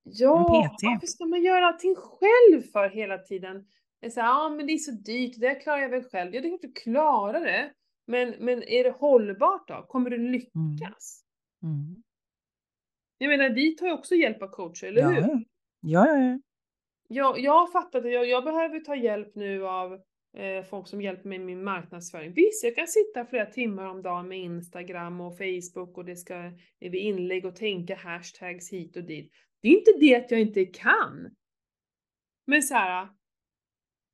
[0.04, 0.84] ja, en PT.
[0.84, 3.66] varför ska man göra allting själv för hela tiden?
[4.00, 6.36] Det är så här, ja men det är så dyrt, det klarar jag väl själv.
[6.36, 7.72] Ja, det är klart du klarar det.
[8.08, 9.86] Men, men är det hållbart då?
[9.88, 11.24] Kommer du lyckas?
[11.63, 12.04] Mm.
[13.18, 15.20] Jag menar, vi tar ju också hjälp av coacher, eller Ja, hur?
[15.22, 15.39] ja.
[15.80, 16.39] ja, ja, ja.
[17.08, 20.00] Jag, jag har fattat att jag, jag behöver ta hjälp nu av
[20.69, 22.34] folk som hjälper mig med min marknadsföring.
[22.34, 26.52] Visst, jag kan sitta flera timmar om dagen med Instagram och Facebook och det ska
[26.80, 29.32] vid inlägg och tänka hashtags hit och dit.
[29.62, 31.36] Det är inte det att jag inte kan.
[32.48, 33.08] Men så här,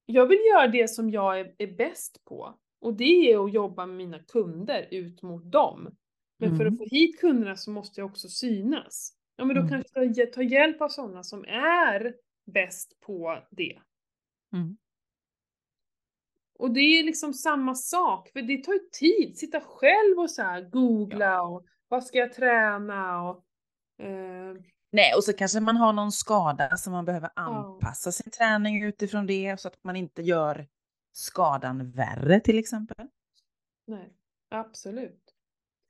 [0.06, 2.60] jag vill göra det som jag är, är bäst på.
[2.82, 5.96] Och det är att jobba med mina kunder ut mot dem.
[6.38, 6.74] Men för Mm.
[6.74, 9.14] att få hit kunderna så måste jag också synas.
[9.36, 9.70] Ja men då Mm.
[9.70, 13.80] kanske jag ta, ta hjälp av sådana som är bäst på det.
[14.54, 14.78] Mm.
[16.60, 19.38] Och det är liksom samma sak, för det tar ju tid.
[19.38, 23.46] Sitta själv och så här googla och vad ska jag träna och...
[24.06, 24.56] Eh,
[24.92, 29.28] Nej, och så kanske man har någon skada som man behöver anpassa sin träning utifrån
[29.28, 30.68] det så att man inte gör
[31.12, 33.08] skadan värre till exempel.
[33.88, 34.14] nej,
[34.50, 35.36] absolut.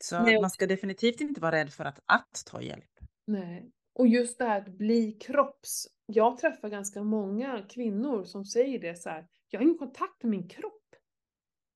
[0.03, 2.99] Så Nej, man ska definitivt inte vara rädd för att, att ta hjälp.
[3.27, 3.71] Nej.
[3.93, 5.87] Och just det här att bli kropps...
[6.05, 9.27] Jag träffar ganska många kvinnor som säger det så här.
[9.49, 10.95] Jag har ingen kontakt med min kropp.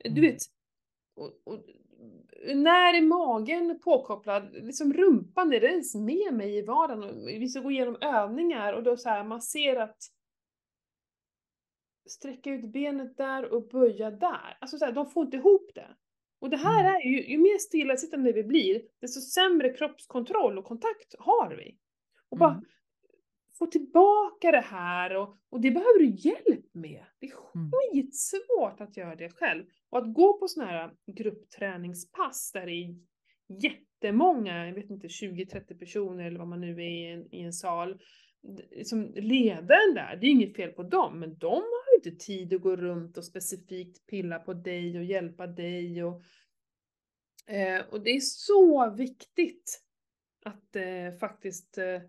[0.03, 0.21] Du Mm.
[0.21, 0.37] vet,
[1.15, 1.65] och, och,
[2.55, 4.49] när är magen påkopplad?
[4.53, 7.25] Liksom rumpan, är det ens med mig i vardagen?
[7.25, 9.97] Vi ska gå igenom övningar och då så här, man ser att
[12.09, 14.57] sträcka ut benet där och böja där.
[14.61, 15.95] Alltså så här, de får inte ihop det.
[16.39, 16.95] Och det här Mm.
[16.95, 21.77] är ju, ju mer stillasittande vi blir, desto sämre kroppskontroll och kontakt har vi.
[22.29, 22.65] Och bara Mm.
[23.65, 27.05] Få tillbaka det här och, och det behöver du hjälp med.
[27.19, 27.71] Det är Mm.
[27.71, 29.65] skitsvårt att göra det själv.
[29.89, 32.95] Och att gå på sådana här gruppträningspass där det är
[33.63, 37.53] jättemånga, jag vet inte, 20-30 personer eller vad man nu är i en, i en
[37.53, 38.01] sal.
[38.83, 42.53] Som ledaren där, det är inget fel på dem, men de har ju inte tid
[42.53, 46.03] att gå runt och specifikt pilla på dig och hjälpa dig.
[46.03, 46.23] Och,
[47.47, 49.81] eh, och det är så viktigt
[50.45, 52.01] att eh, faktiskt eh,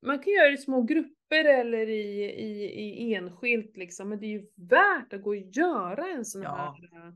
[0.00, 2.70] man kan göra det i små grupper eller i, i,
[3.08, 6.76] i enskilt liksom, men det är ju värt att gå och göra en sån Ja.
[6.80, 7.06] här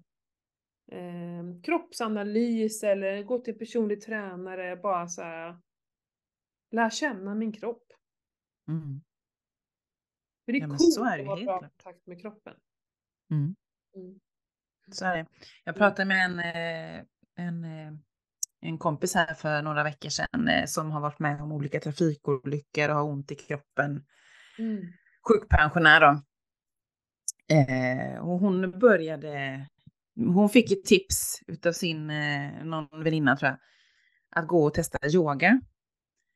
[0.93, 5.57] eh, kroppsanalys eller gå till personlig tränare, bara så här
[6.71, 7.93] lär känna min kropp.
[8.69, 9.01] Mm.
[10.45, 12.57] För det är Ja, coolt så är det att vara bra kontakt med kroppen.
[13.31, 13.55] Mm.
[13.97, 14.21] Mm.
[14.93, 15.27] Så är det.
[15.65, 17.05] Jag pratade med en, eh,
[17.47, 17.93] en, eh,
[18.63, 22.89] en kompis här för några veckor sedan eh, som har varit med om olika trafikolyckor
[22.89, 24.05] och har ont i kroppen.
[24.59, 24.83] Mm.
[25.29, 26.23] Sjukpensionär då.
[27.55, 29.67] Eh, och hon började
[30.17, 33.59] hon fick ett tips utav sin, eh, någon väninna tror jag,
[34.43, 35.61] att gå och testa yoga.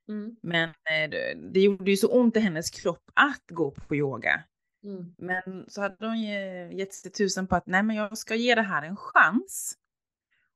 [0.09, 0.37] Mm.
[0.43, 4.45] Men eh, det, det gjorde ju så ont i hennes kropp att gå på yoga.
[4.85, 5.15] Mm.
[5.19, 8.55] Men så hade hon ge- gett sig tusen på att nej men jag ska ge
[8.55, 9.75] det här en chans.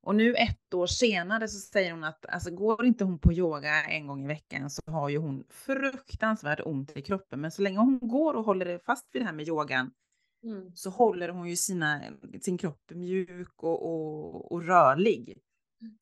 [0.03, 3.85] Och nu ett år senare så säger hon att alltså går inte hon på yoga
[3.85, 7.41] en gång i veckan så har ju hon fruktansvärt ont i kroppen.
[7.41, 9.91] Men så länge hon går och håller fast vid det här med yogan
[10.43, 10.73] Mm.
[10.75, 12.03] så håller hon ju sina,
[12.41, 15.39] sin kropp mjuk och, och, och rörlig.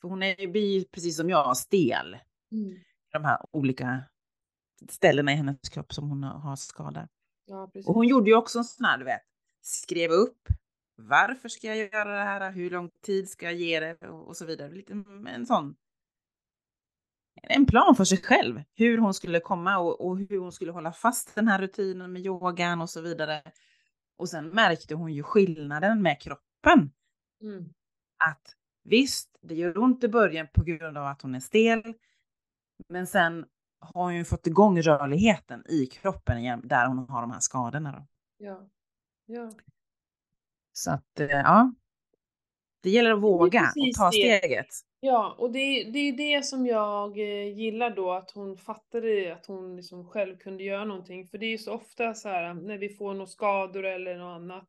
[0.00, 2.16] För hon är ju blir precis som jag stel
[2.52, 2.78] Mm.
[3.12, 4.04] de här olika
[4.88, 7.08] ställena i hennes kropp som hon har skador.
[7.46, 7.70] Ja.
[7.87, 9.22] Och hon gjorde ju också en sån här, du vet,
[9.62, 10.48] skrev upp
[10.98, 14.37] varför ska jag göra det här, hur lång tid ska jag ge det och, och
[14.37, 14.72] så vidare.
[14.72, 15.76] Lite en sån
[17.42, 20.92] en plan för sig själv, hur hon skulle komma och, och hur hon skulle hålla
[20.92, 23.42] fast den här rutinen med yogan och så vidare.
[24.16, 26.90] Och sen märkte hon ju skillnaden med kroppen.
[27.42, 27.64] Mm.
[28.24, 31.94] Att visst, det gör ont i början på grund av att hon är stel.
[32.88, 33.46] Men sen
[33.80, 37.92] har hon ju fått igång rörligheten i kroppen igen, där hon har de här skadorna.
[37.92, 38.06] Då.
[38.44, 38.68] Ja.
[39.26, 39.52] Ja.
[40.78, 41.74] Så att, eh, ja.
[42.82, 44.66] Det gäller att våga och ta steget.
[45.00, 49.46] Ja, och det, det är det som jag eh, gillar då, att hon fattade att
[49.46, 51.26] hon liksom själv kunde göra någonting.
[51.26, 54.36] För det är ju så ofta så här när vi får några skador eller något
[54.36, 54.68] annat,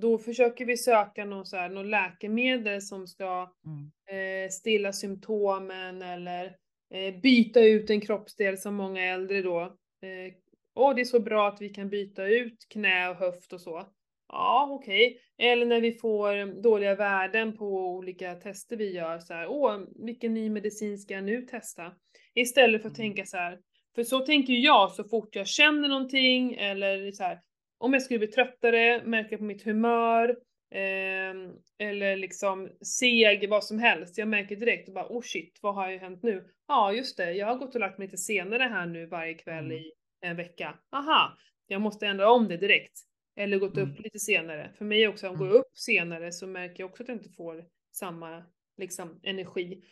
[0.00, 4.44] då försöker vi söka någon så här, något läkemedel som ska Mm.
[4.44, 6.56] eh, stilla symptomen eller
[6.94, 9.60] eh, byta ut en kroppsdel som många äldre då.
[9.60, 10.34] Eh,
[10.76, 13.86] Åh, det är så bra att vi kan byta ut knä och höft och så.
[14.28, 15.18] Ja, okej.
[15.38, 20.34] Eller när vi får dåliga värden på olika tester vi gör så här, åh, vilken
[20.34, 21.92] ny medicin ska jag nu testa?
[22.34, 23.08] Istället för att Mm.
[23.14, 23.58] tänka så här,
[23.94, 27.38] för så tänker jag så fort jag känner någonting eller så här,
[27.78, 30.36] om jag skulle bli tröttare, märker på mitt humör,
[30.74, 34.18] ehm, eller liksom seg, vad som helst.
[34.18, 36.44] Jag märker direkt och bara, oh shit, vad har ju hänt nu?
[36.68, 39.64] Ja, just det, jag har gått och lagt mig lite senare här nu varje kväll
[39.64, 39.76] Mm.
[39.76, 40.78] i en vecka.
[40.92, 42.92] Aha, jag måste ändra om det direkt.
[43.36, 43.90] Eller gått Mm.
[43.92, 44.72] upp lite senare.
[44.78, 45.52] För mig också, om jag Mm.
[45.52, 48.44] går upp senare så märker jag också att jag inte får samma
[48.76, 49.84] liksom, energi.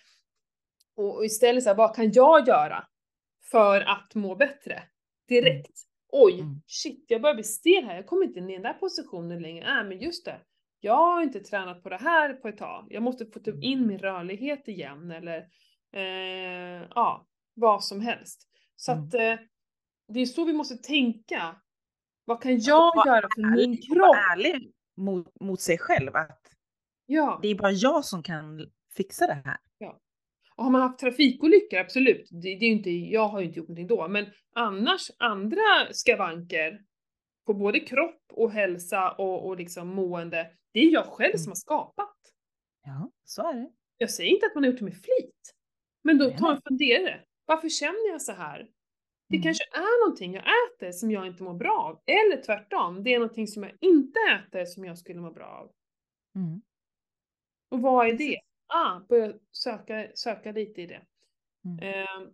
[0.97, 2.87] Och, och istället så här, vad kan jag göra
[3.51, 4.83] för att må bättre?
[5.29, 5.79] Direkt.
[6.09, 6.63] Oj, Mm.
[6.67, 7.97] shit, jag börjar bli stel här.
[7.97, 9.65] Jag kommer inte in i den där positionen längre.
[9.81, 10.41] Äh, men just det.
[10.81, 12.87] Jag har inte tränat på det här på ett tag.
[12.91, 15.39] Jag måste få typ in min rörlighet igen eller
[15.93, 18.49] eh, ja, vad som helst.
[18.77, 19.05] Så Mm.
[19.05, 19.37] att eh,
[20.09, 21.57] det är så vi måste tänka.
[22.25, 23.99] Vad kan jag vara göra för min ärlig, kropp?
[23.99, 26.17] vara ärlig mot, mot sig själv.
[26.17, 26.41] Att
[27.07, 27.39] Ja.
[27.43, 29.59] det är bara jag som kan fixa det här.
[30.57, 32.29] Och har man haft trafikolyckor, absolut.
[32.31, 36.81] Det, det är inte, jag har ju inte gjort någonting då, men annars andra skavanker
[37.47, 41.51] på både kropp och hälsa och, och liksom mående, det är jag själv som Mm.
[41.51, 42.17] har skapat.
[42.85, 43.71] Ja, så är det.
[43.99, 45.55] Jag säger inte att man har gjort det med flit.
[46.05, 47.21] Men då ta en funderare.
[47.45, 48.69] Varför känner jag så här?
[49.33, 49.43] Det Mm.
[49.43, 52.03] kanske är någonting jag äter som jag inte mår bra av.
[52.07, 55.73] Eller tvärtom, det är någonting som jag inte äter som jag skulle må bra av.
[56.35, 56.63] Mm.
[57.69, 58.41] Och vad är det?
[58.67, 61.03] Ah, börja söka, söka lite i det.
[61.65, 61.79] Mm.
[61.83, 62.33] Ehm,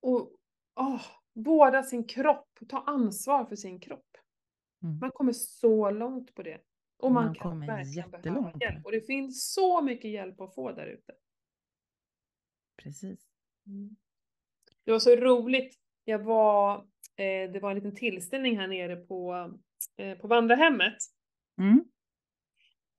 [0.00, 0.30] och
[0.80, 1.02] åh,
[1.32, 4.16] vårda sin kropp, ta ansvar för sin kropp.
[4.82, 4.98] Mm.
[4.98, 6.60] Man kommer så långt på det.
[6.98, 8.84] Och man, Man kan verkligen behöva hjälp.
[8.84, 11.14] Och det finns så mycket hjälp att få där ute.
[12.82, 13.26] Precis.
[14.84, 15.74] Det var så roligt.
[16.04, 16.74] Jag var,
[17.16, 19.50] eh, det var en liten tillställning här nere på,
[19.98, 20.96] eh, på vandrarhemmet.
[21.60, 21.84] Mm.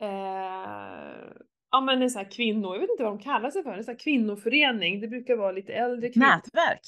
[0.01, 1.33] Eh,
[1.71, 3.83] ja men en sån här kvinnor, jag vet inte vad de kallar sig för, en
[3.83, 5.01] sån här kvinnoförening.
[5.01, 6.25] Det brukar vara lite äldre kvinnor.
[6.27, 6.81] Nätverk.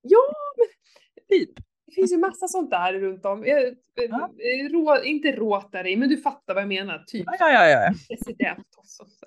[0.00, 0.18] Ja,
[1.28, 1.50] Typ.
[1.86, 3.44] det finns ju massa sånt där runt om.
[3.46, 4.30] Jag, eh, Ja.
[4.38, 6.98] eh, rå, inte Rotary, men du fattar vad jag menar.
[7.06, 7.68] Typ Ja, ja, ja.
[7.70, 7.92] ja.
[8.08, 9.04] president och så.
[9.06, 9.26] så.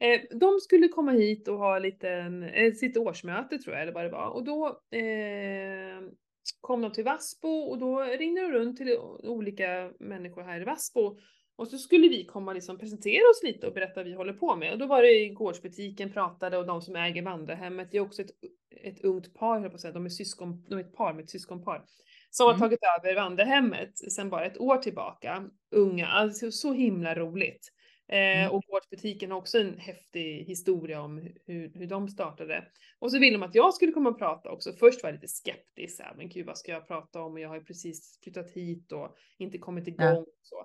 [0.00, 4.04] Eh, de skulle komma hit och ha liten, eh, sitt årsmöte tror jag, eller vad
[4.04, 4.28] det var.
[4.30, 6.00] Och då eh,
[6.60, 11.18] kom de till Vassbo och då ringde de runt till olika människor här i Vassbo.
[11.56, 14.32] Och så skulle vi komma och liksom presentera oss lite och berätta vad vi håller
[14.32, 14.72] på med.
[14.72, 18.22] Och då var det i gårdsbutiken pratade och de som äger vandrarhemmet, det är också
[18.22, 18.30] ett,
[18.82, 21.22] ett ungt par, höll på att säga, de är syskon, de är ett par med
[21.22, 21.84] ett syskonpar.
[22.30, 22.60] Som har Mm.
[22.60, 25.50] tagit över vandrarhemmet sedan bara ett år tillbaka.
[25.70, 27.72] Unga, alltså så himla roligt.
[28.12, 28.50] Eh, Mm.
[28.50, 32.64] och gårdsbutiken har också en häftig historia om hu- hur, hur de startade.
[32.98, 34.72] Och så ville de att jag skulle komma och prata också.
[34.72, 37.32] Först var jag lite skeptisk, här, men gud vad ska jag prata om?
[37.32, 40.06] Och jag har ju precis flyttat hit och inte kommit igång.
[40.06, 40.18] Ja.
[40.18, 40.56] Och så.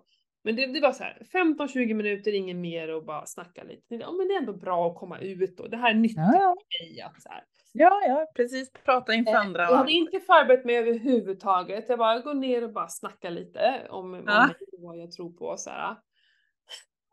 [0.44, 3.96] Men det, det var så här 15-20 minuter, inget mer och bara snacka lite.
[3.96, 6.56] Ja men det är ändå bra att komma ut och det här är nyttigt Ja,
[6.80, 7.02] för mig.
[7.02, 7.44] Att, så här.
[7.72, 8.72] ja, ja, precis.
[8.86, 9.62] Prata inför Eh, andra.
[9.64, 11.90] Jag hade inte förberett mig överhuvudtaget.
[11.90, 14.50] Jag bara går ner och bara snackar lite om, om Ja.
[14.72, 15.58] och vad jag tror på.
[15.58, 15.96] Så här.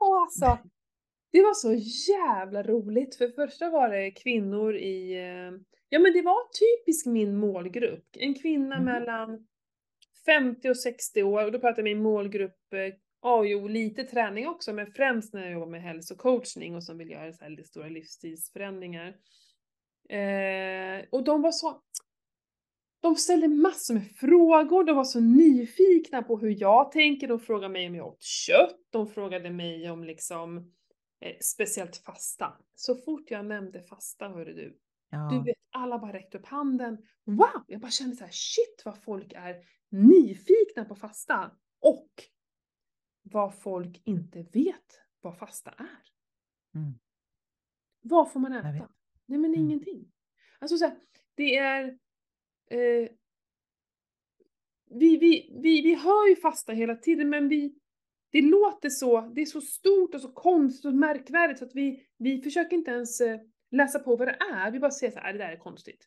[0.01, 0.59] Och alltså,
[1.33, 1.75] det var så
[2.13, 3.17] jävla roligt.
[3.17, 8.07] För första var det kvinnor i, eh, ja men det var typiskt min målgrupp.
[8.19, 8.85] En kvinna Mhm.
[8.85, 9.47] mellan
[10.27, 14.49] 50 och 60 år och då pratar jag min målgrupp, eh, ja jo lite träning
[14.49, 17.65] också men främst när jag jobbar med hälsocoachning och som vill göra så här lite
[17.69, 19.09] stora livsstilsförändringar.
[20.09, 21.83] Eh, och de var så,
[23.01, 27.73] de ställde massor med frågor, de var så nyfikna på hur jag tänker, de frågade
[27.73, 30.59] mig om jag åt kött, de frågade mig om liksom
[31.21, 32.53] eh, speciellt fasta.
[32.75, 34.79] Så fort jag nämnde fasta, hörde du,
[35.11, 35.29] Ja.
[35.33, 36.99] du vet, alla bara räckte upp handen.
[37.25, 37.65] Wow!
[37.67, 39.57] Jag bara kände så här, shit vad folk är
[39.91, 41.51] nyfikna på fasta.
[41.81, 42.09] Och
[43.23, 46.01] vad folk inte vet vad fasta är.
[46.75, 46.93] Mm.
[48.03, 48.69] Vad får man äta?
[49.27, 49.61] Nej men Mm.
[49.61, 50.13] ingenting.
[50.59, 50.97] Alltså så här,
[51.35, 51.99] det är...
[52.71, 53.09] Eh,
[54.91, 57.75] vi, vi, vi, vi hör ju fasta hela tiden men vi,
[58.33, 62.07] det låter så, det är så stort och så konstigt och märkvärdigt så att vi,
[62.19, 64.71] vi försöker inte ens eh, läsa på vad det är.
[64.71, 66.07] Vi bara säger så här, "Äh, det där är konstigt.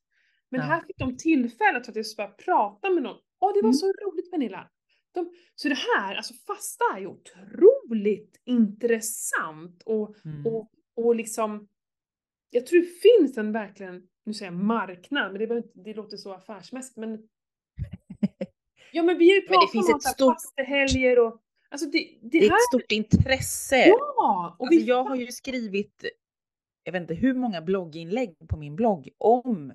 [0.49, 0.65] Men Ja.
[0.67, 3.17] här fick de tillfälle att faktiskt bara prata med någon.
[3.39, 3.73] Åh, det var Mm.
[3.73, 4.69] så roligt Pernilla!
[5.11, 10.45] De, så det här, alltså fasta är ju otroligt intressant och, Mm.
[10.45, 11.67] och, och liksom,
[12.49, 16.17] jag tror det finns en verkligen, nu säger jag marknad, men det, behöver det låter
[16.17, 17.27] så affärsmässigt men
[18.91, 22.29] Ja men vi har ju det pratat finns om stort- fastehelger och alltså det, det,
[22.29, 23.77] Det är här, ett stort intresse.
[23.87, 24.55] ja!
[24.59, 26.05] Och Alltså, vi, jag har ju skrivit,
[26.83, 29.73] jag vet inte hur många blogginlägg på min blogg om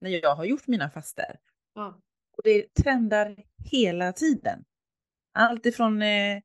[0.00, 1.38] när jag har gjort mina faster.
[1.74, 2.00] ja,
[2.36, 4.64] Och det trendar hela tiden.
[5.32, 6.40] Allt ifrån eh,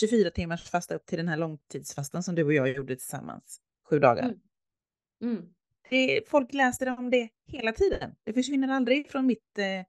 [0.00, 3.60] 24 timmars fasta upp till den här långtidsfastan som du och jag gjorde tillsammans.
[3.90, 4.22] Sju dagar.
[4.22, 4.40] Mm.
[5.22, 5.53] mm,
[5.90, 8.14] Det, folk läser om det hela tiden.
[8.24, 9.84] Det försvinner aldrig från mitt eh,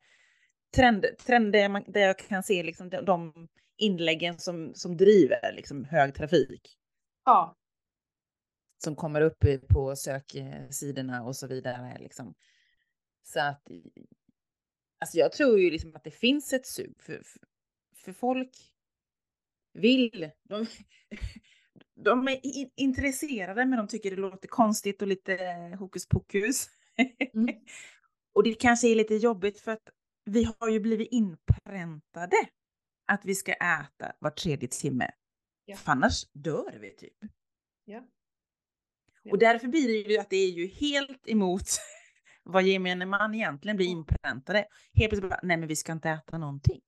[0.76, 5.54] trend, trend där, man, där jag kan se liksom de, de inläggen som, som driver
[5.54, 6.78] liksom hög trafik.
[7.26, 7.56] ja,
[8.84, 11.98] som kommer upp i- på söksidorna och så vidare.
[12.00, 12.36] Liksom.
[13.24, 13.68] Så att
[15.00, 17.42] alltså jag tror ju liksom att det finns ett sug för, för,
[17.96, 18.58] för folk
[19.74, 20.32] vill.
[20.44, 20.66] De,
[21.96, 22.40] de är
[22.76, 25.38] intresserade men de tycker det låter konstigt och lite
[25.80, 26.70] hokus pokus.
[27.34, 27.56] Mm.
[28.34, 29.90] och det kanske är lite jobbigt för att
[30.26, 32.38] vi har ju blivit inpräntade
[33.08, 35.12] att vi ska äta var tredje timme.
[35.66, 35.76] Ja.
[35.76, 37.18] För annars dör vi typ.
[37.86, 38.08] ja.
[39.24, 39.32] Ja.
[39.32, 41.64] Och därför blir det ju att det är ju helt emot
[42.44, 44.66] vad gemene man egentligen blir inpräntade.
[44.94, 46.82] Helt plötsligt bara, nej men vi ska inte äta någonting.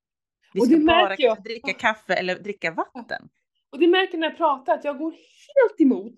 [0.53, 1.43] Vi ska bara jag.
[1.43, 3.29] dricka kaffe eller dricka vatten.
[3.71, 6.13] Och det märker när jag pratar att jag går helt emot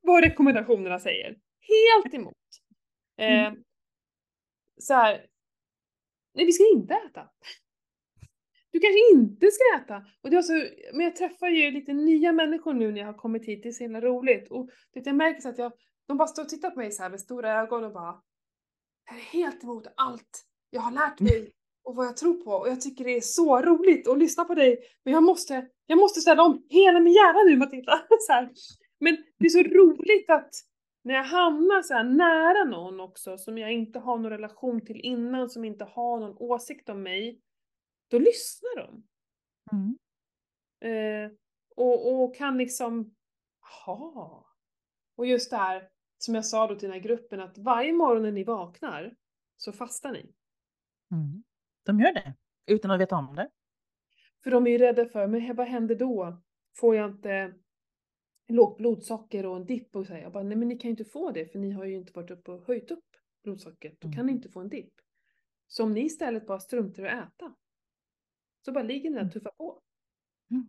[0.00, 1.36] vad rekommendationerna säger.
[1.60, 2.34] Helt emot.
[3.18, 3.62] Eh, Mm.
[4.80, 5.26] så här.
[6.34, 7.28] Nej, vi ska inte äta.
[8.70, 10.06] Du kanske inte ska äta.
[10.22, 10.52] Och det var så,
[10.92, 13.72] men jag träffar ju lite nya människor nu när jag har kommit hit, det är
[13.72, 14.50] så himla roligt.
[14.50, 15.72] Och det, jag märker så att jag,
[16.06, 18.22] de bara står och tittar på mig så här med stora ögon och bara
[19.06, 21.52] Jag är helt emot allt jag har lärt mig
[21.88, 24.54] och vad jag tror på och jag tycker det är så roligt att lyssna på
[24.54, 24.78] dig.
[25.04, 28.00] Men jag måste, jag måste ställa om hela min hjärna nu Matilda.
[28.26, 28.50] så här.
[29.00, 30.50] Men det är så roligt att
[31.02, 35.50] när jag hamnar så nära någon också som jag inte har någon relation till innan,
[35.50, 37.40] som inte har någon åsikt om mig,
[38.10, 39.06] då lyssnar de.
[39.72, 39.98] Mm.
[40.80, 41.32] Eh,
[41.76, 43.14] och, och kan liksom,
[43.86, 44.46] ha.
[45.16, 48.22] Och just det här som jag sa då till den här gruppen att varje morgon
[48.22, 49.14] när ni vaknar
[49.56, 50.34] så fastar ni.
[51.12, 51.42] Mm.
[51.88, 52.34] De gör det
[52.66, 53.50] utan att veta om det.
[54.44, 56.42] För de är ju rädda för, men vad händer då?
[56.76, 57.54] Får jag inte
[58.48, 59.96] lågt blodsocker och en dipp?
[59.96, 60.20] Och så här.
[60.20, 62.12] Jag bara, nej men ni kan ju inte få det för ni har ju inte
[62.12, 63.04] varit uppe och höjt upp
[63.42, 64.00] blodsockret.
[64.00, 64.34] Då kan ni Mm.
[64.34, 64.92] inte få en dipp.
[65.66, 67.54] Så om ni istället bara struntar i att äta,
[68.64, 69.32] så bara ligger ni där och Mm.
[69.32, 69.80] tuffar på.
[70.50, 70.68] Mm.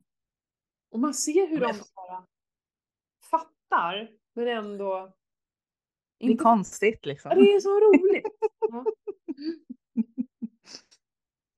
[0.91, 2.23] Och man ser hur Men- de här,
[3.31, 5.15] fattar, men ändå
[6.19, 7.31] Det är konstigt liksom.
[7.31, 8.25] Ja, det är så roligt!
[8.71, 8.85] Ja.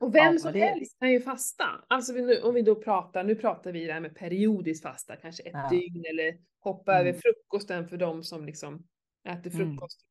[0.01, 1.65] Och vem Ja, som det- helst kan ju fasta.
[1.87, 5.43] Alltså nu, om vi då pratar, nu pratar vi det här med periodiskt fasta, kanske
[5.43, 5.69] ett Ja.
[5.69, 7.07] dygn eller hoppa Mm.
[7.07, 8.87] över frukosten för de som liksom
[9.27, 9.67] äter Mm.
[9.71, 10.05] frukost.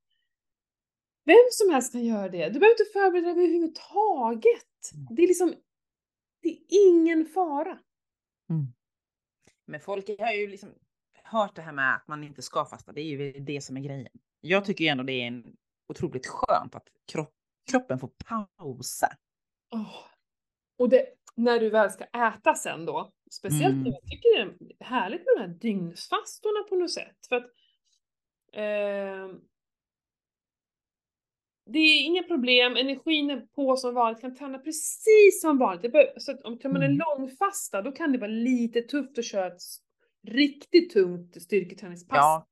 [1.24, 2.48] Vem som helst kan göra det.
[2.48, 4.92] Du behöver inte förbereda dig överhuvudtaget.
[4.94, 5.06] Mm.
[5.16, 5.54] Det är liksom,
[6.42, 7.78] det är ingen fara.
[8.50, 8.66] Mm.
[9.66, 10.74] Men folk har ju liksom
[11.24, 12.92] hört det här med att man inte ska fasta.
[12.92, 14.08] Det är ju det som är grejen.
[14.40, 15.56] Jag tycker ju ändå det är en
[15.88, 17.34] otroligt skönt att kropp,
[17.70, 19.08] kroppen får pausa.
[19.70, 19.96] Åh.
[20.78, 21.06] Och det,
[21.36, 23.86] när du väl ska äta sen då, speciellt Mm.
[23.86, 27.16] jag tycker det är härligt med de här dygnsfastorna på något sätt.
[27.28, 27.50] För att
[28.52, 29.40] ehm,
[31.66, 35.92] det är inga problem, energin är på som vanligt, kan träna precis som vanligt.
[35.92, 36.98] Bör, så att om man en Mm.
[37.18, 39.58] långfasta, då kan det vara lite tufft att köra ett
[40.28, 42.46] riktigt tungt styrketräningspass, Ja,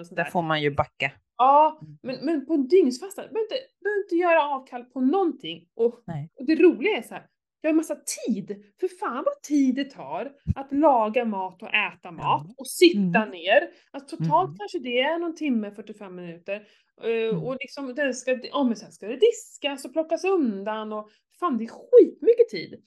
[0.00, 0.30] och sånt där där.
[0.30, 1.12] får man ju backa.
[1.38, 1.98] Ja, Mm.
[2.02, 5.68] men, men på en dygnsfasta, du behöver inte, behöver inte göra avkall på någonting.
[5.74, 6.02] Och,
[6.38, 7.26] och det roliga är så här,
[7.60, 8.64] jag har massa tid.
[8.80, 13.30] För fan vad tid det tar att laga mat och äta mat och sitta Mm.
[13.30, 13.68] ner.
[13.90, 14.58] Alltså totalt Mm.
[14.58, 16.66] kanske det är någon timme, 45 minuter.
[17.02, 17.42] Eh, Mm.
[17.42, 21.10] Och liksom, den ska, ja, men sen ska det diskas och plockas undan och
[21.40, 22.82] fan det är skitmycket tid.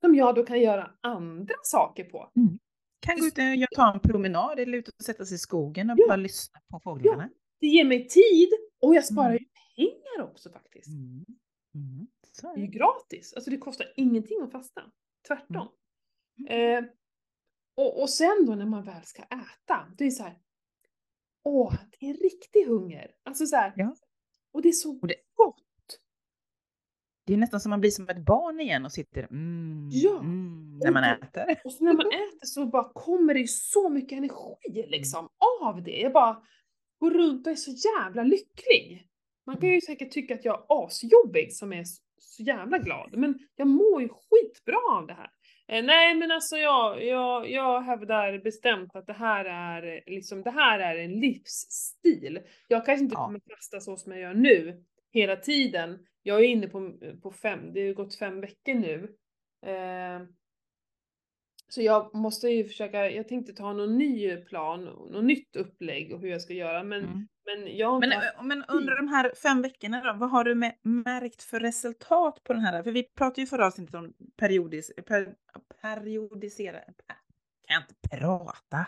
[0.00, 2.30] Som jag då kan göra andra saker på.
[3.04, 3.38] Kan gå ut
[3.70, 6.04] och ta en promenad eller ut och sätta sig i skogen och Ja.
[6.08, 7.30] bara lyssna på fåglarna.
[7.60, 8.48] Det ger mig tid
[8.82, 9.38] och jag sparar Mm.
[9.42, 10.88] ju pengar också faktiskt.
[10.88, 11.24] Mm.
[11.74, 12.06] Mm.
[12.42, 13.32] Det är ju gratis.
[13.34, 14.82] Alltså det kostar ingenting att fasta.
[15.26, 15.68] Tvärtom.
[16.48, 16.84] Eh,
[17.76, 20.38] och, och sen då när man väl ska äta, det är så här.
[21.44, 23.10] Åh, det är riktig hunger.
[23.22, 23.72] Alltså så här.
[23.76, 23.96] Ja.
[24.52, 25.63] Och det är så Och det- gott.
[27.26, 30.18] Det är nästan som man blir som ett barn igen och sitter mm, Ja.
[30.20, 31.44] mm, när man äter.
[31.64, 35.28] Och så när man äter så bara kommer det så mycket energi liksom
[35.64, 36.00] av det.
[36.00, 36.42] Jag bara
[37.00, 37.70] går runt och är så
[38.00, 39.08] jävla lycklig.
[39.46, 43.38] Man kan ju säkert tycka att jag är asjobbig som är så, jävla glad, men
[43.56, 45.30] jag mår ju skitbra av det här.
[45.68, 50.50] Eh, nej men alltså jag, jag, jag hävdar bestämt att det här är liksom, det
[50.50, 52.40] här är en livsstil.
[52.68, 53.26] Jag kanske inte Ja.
[53.26, 54.84] kommer fasta så som jag gör nu
[55.14, 56.06] hela tiden.
[56.22, 56.92] Jag är inne på,
[57.22, 59.16] på fem, det har gått fem veckor nu.
[59.66, 60.22] Eh,
[61.68, 66.20] så jag måste ju försöka, jag tänkte ta någon ny plan, något nytt upplägg och
[66.20, 67.28] hur jag ska göra men, Mm.
[67.44, 71.60] men jag Men, men under de här fem veckorna då, vad har du märkt för
[71.60, 72.82] resultat på den här?
[72.82, 75.34] För vi pratade ju förra avsnittet om periodis, per,
[75.80, 76.80] periodisera...
[76.80, 76.94] Kan
[77.68, 78.86] jag inte prata?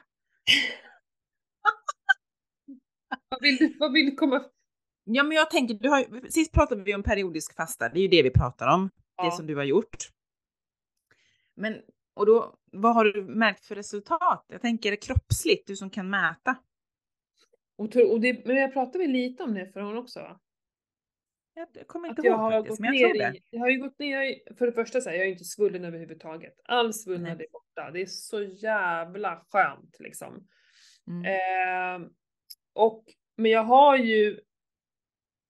[3.29, 4.45] vad, vill du, vad vill du komma...
[5.09, 8.09] Ja, men jag tänker, du har, sist pratade vi om periodisk fasta, det är ju
[8.09, 9.25] det vi pratar om, Ja.
[9.25, 9.97] det som du har gjort.
[11.55, 11.83] Men,
[12.15, 14.45] och då, vad har du märkt för resultat?
[14.49, 16.57] Jag tänker kroppsligt, du som kan mäta.
[17.79, 20.41] Och, tro- och det, men jag pratade väl lite om det för hon också va?
[21.55, 23.37] Jag kommer Att inte jag ihåg har faktiskt, gått men jag tror det.
[23.37, 25.33] i, jag har ju gått ner, jag för det första så här, jag är ju
[25.33, 26.55] inte svullen överhuvudtaget.
[26.65, 27.91] All svullnad är borta.
[27.91, 30.47] Det är så jävla skönt liksom.
[31.07, 31.25] Mm.
[31.25, 32.09] Eh,
[32.75, 33.05] och,
[33.37, 34.41] men jag har ju,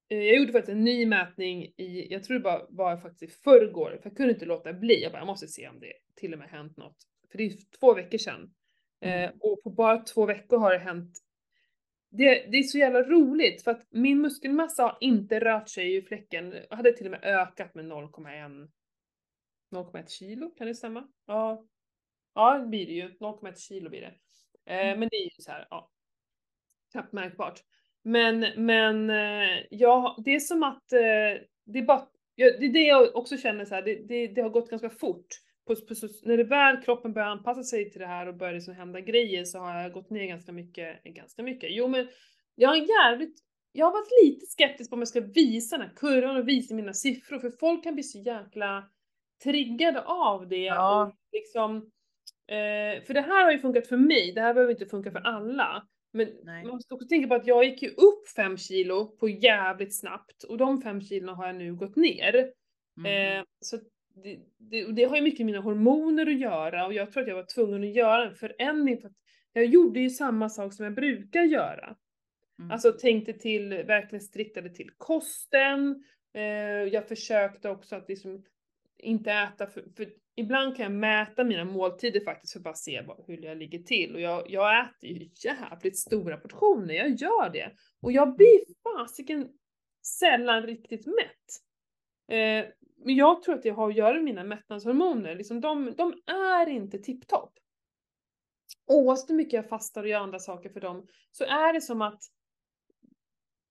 [0.09, 3.99] jag gjorde faktiskt en ny mätning i, jag tror det bara var faktiskt i förrgår,
[4.03, 5.03] för jag kunde inte låta bli.
[5.03, 6.97] Jag bara, jag måste se om det till och med hänt något.
[7.31, 8.55] För det är två veckor sedan.
[9.01, 9.37] Eh, Mm.
[9.41, 11.19] och på bara två veckor har det hänt
[12.11, 16.03] det, det är så jävla roligt för att min muskelmassa har inte rört sig i
[16.03, 16.55] fläcken.
[16.71, 18.69] Jag hade till och med ökat med 0,1
[19.71, 21.09] 0,1 kilo, kan det stämma?
[21.27, 21.67] Ja.
[22.35, 23.09] Ja, det blir det ju.
[23.21, 24.15] 0,1 kilo blir det.
[24.73, 25.91] Eh, men det är ju så här, ja.
[26.93, 27.61] Knappt märkbart.
[28.07, 32.87] Men, men eh, ja, det är som att eh, det är bara, det är det
[32.87, 35.27] jag också känner så här, det, det, det har gått ganska fort.
[35.67, 38.75] På, på, när det väl kroppen börjar anpassa sig till det här och börjar liksom
[38.75, 41.71] hända grejer så har jag gått ner ganska mycket, ganska mycket.
[41.73, 42.09] Jo men
[42.55, 43.39] jag har jävligt,
[43.73, 46.75] jag har varit lite skeptisk på om jag ska visa den här kurvan och visa
[46.75, 48.85] mina siffror för folk kan bli så jäkla
[49.45, 51.03] triggade av det Ja.
[51.03, 51.77] och liksom
[52.49, 55.21] eh, för det här har ju funkat för mig, det här behöver inte funka för
[55.21, 55.87] alla.
[56.13, 56.65] Men Nej.
[56.65, 60.43] man måste också tänka på att jag gick ju upp fem kilo på jävligt snabbt
[60.43, 62.53] och de fem kilona har jag nu gått ner.
[62.99, 63.39] Mm.
[63.39, 63.77] Eh, så
[64.15, 67.29] det, det, det har ju mycket med mina hormoner att göra och jag tror att
[67.29, 69.17] jag var tvungen att göra en förändring för att
[69.53, 71.97] jag gjorde ju samma sak som jag brukar göra.
[72.59, 72.71] Mm.
[72.71, 76.05] Alltså tänkte till, verkligen striktade till kosten.
[76.35, 76.43] Eh,
[76.93, 78.45] jag försökte också att liksom
[78.99, 83.03] inte äta för, för ibland kan jag mäta mina måltider faktiskt för att bara se
[83.27, 84.15] hur jag ligger till.
[84.15, 87.73] Och jag, jag äter ju jävligt stora portioner, jag gör det.
[88.03, 89.49] Och jag blir fasiken
[90.07, 91.63] sällan riktigt mätt.
[92.29, 92.67] Eh,
[93.05, 95.35] men jag tror att det har att göra med mina mättnadshormoner.
[95.35, 97.53] Liksom de, de är inte tipptopp.
[98.87, 102.03] Oavsett hur mycket jag fastar och gör andra saker för dem så är det som
[102.03, 102.23] att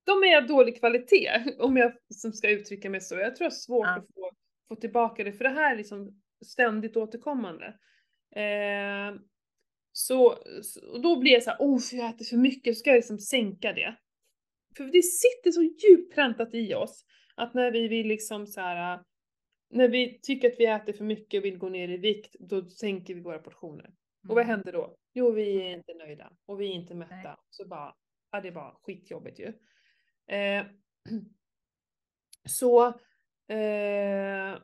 [0.04, 3.16] de är av dålig kvalitet, om jag som ska uttrycka mig så.
[3.16, 3.96] Jag tror jag har svårt Ja.
[3.96, 4.32] att få,
[4.68, 7.66] få tillbaka det, för det här är liksom ständigt återkommande.
[8.36, 9.16] Eh,
[9.92, 10.26] så,
[10.94, 12.98] och då blir jag så här, oh, för jag äter för mycket, så ska jag
[12.98, 13.96] liksom sänka det.
[14.78, 17.06] För det sitter så djupt präntat i oss,
[17.36, 19.04] att när vi vill liksom så här,
[19.70, 22.70] när vi tycker att vi äter för mycket och vill gå ner i vikt, då
[22.70, 23.86] sänker vi våra portioner.
[24.30, 24.48] Och vad Mm.
[24.48, 24.96] händer då?
[25.14, 27.16] Jo, vi är inte nöjda och vi är inte mätta.
[27.16, 27.36] Nej.
[27.50, 27.96] Så bara,
[28.32, 29.54] ja det är bara skitjobbigt ju.
[30.36, 30.66] Eh,
[32.50, 33.00] så
[33.50, 34.60] eh,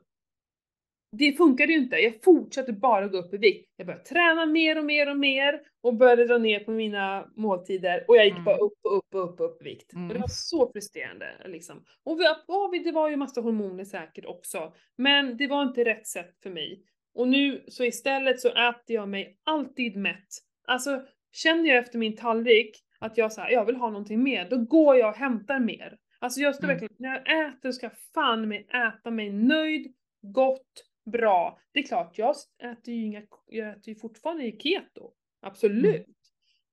[1.17, 1.95] det funkade ju inte.
[1.95, 3.69] Jag fortsatte bara gå upp i vikt.
[3.77, 8.05] Jag började träna mer och mer och mer och började dra ner på mina måltider
[8.07, 8.43] och jag gick Mm.
[8.45, 9.93] bara upp och upp och upp, upp i vikt.
[9.93, 10.21] Och det Mm.
[10.21, 11.83] var så frustrerande liksom.
[12.03, 12.23] Och vi,
[12.71, 14.73] vi- det var ju massa hormoner säkert också.
[14.97, 16.83] Men det var inte rätt sätt för mig.
[17.13, 20.27] Och nu så istället så äter jag mig alltid mätt.
[20.67, 21.01] Alltså
[21.31, 24.57] känner jag efter min tallrik att jag så här, jag vill ha någonting mer, då
[24.57, 25.97] går jag och hämtar mer.
[26.21, 26.73] Alltså jag ska Mm.
[26.75, 31.59] verkligen, när jag äter ska jag fan mig äta mig nöjd, gott, bra.
[31.71, 35.11] Det är klart, jag äter ju inga, jag äter ju fortfarande keto.
[35.41, 36.07] Absolut.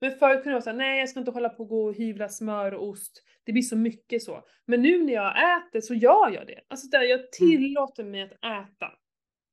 [0.00, 2.28] Men förut kunde jag såhär, nej jag ska inte hålla på och gå och hyvla
[2.28, 3.22] smör och ost.
[3.44, 4.44] Det blir så mycket så.
[4.66, 6.60] Men nu när jag äter så gör jag det.
[6.68, 8.92] Alltså där jag tillåter mig att äta.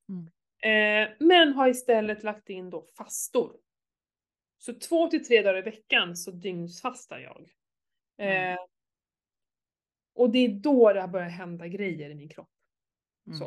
[0.10, 0.28] Mm.
[0.64, 3.56] Eh, men har istället lagt in då fastor.
[4.58, 7.50] Så två till tre dagar i veckan så dygnsfastar jag.
[8.18, 8.58] Eh, Mm.
[10.16, 12.50] Och det är då det har börjat hända grejer i min kropp.
[13.28, 13.40] Mm.
[13.40, 13.46] Så.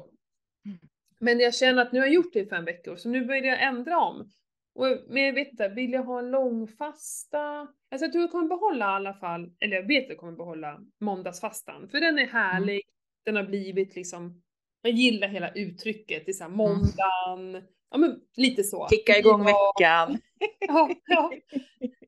[0.67, 0.79] Mm.
[1.19, 3.45] Men jag känner att nu har jag gjort det i fem veckor, så nu vill
[3.45, 4.31] jag ändra om.
[4.75, 7.69] Och, men jag vet inte, vill jag ha en långfasta?
[7.91, 10.37] Alltså jag tror jag kommer behålla i alla fall, eller jag vet att jag kommer
[10.37, 11.89] behålla måndagsfastan.
[11.89, 12.83] För den är härlig,
[13.25, 14.43] den har blivit liksom,
[14.83, 18.89] jag gillar hela uttrycket, det är såhär måndagen, ja men lite så.
[18.91, 20.19] Kicka igång veckan.
[20.61, 21.33] Ja, ja.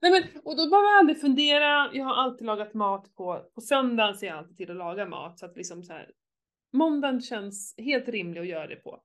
[0.03, 3.61] Nej men, och då behöver jag aldrig fundera, jag har alltid lagat mat på, på
[3.61, 6.11] söndagen ser jag alltid till att laga mat så att liksom så här.
[6.73, 9.01] Måndagen känns helt rimlig att göra det på.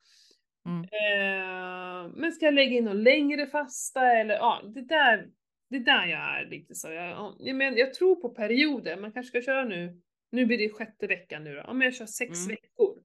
[0.65, 0.81] Mm.
[0.83, 5.29] Eh, men ska jag lägga in någon längre fasta eller ja, det där,
[5.69, 6.91] det där jag är lite så.
[6.91, 10.01] Jag, ja, jag, men, jag tror på perioder, man kanske ska köra nu,
[10.31, 12.47] nu blir det sjätte veckan nu då, ja men jag kör sex Mm.
[12.49, 13.03] veckor.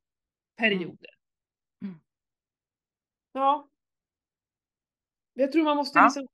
[0.59, 1.11] Perioder.
[1.83, 1.95] Mm.
[3.33, 3.70] Ja.
[5.41, 6.05] Jag tror man måste Ja.
[6.05, 6.27] liksom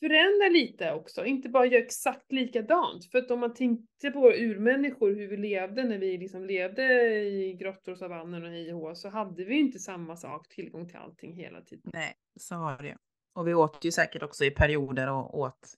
[0.00, 3.04] förändra lite också, inte bara göra exakt likadant.
[3.10, 6.82] För att om man tänkte på våra urmänniskor, hur vi levde när vi liksom levde
[7.24, 10.96] i grottor och savanner och hej och så hade vi inte samma sak, tillgång till
[10.96, 11.90] allting hela tiden.
[11.94, 12.94] Nej, så var det ju.
[13.34, 15.74] Och vi åt ju säkert också i perioder och åt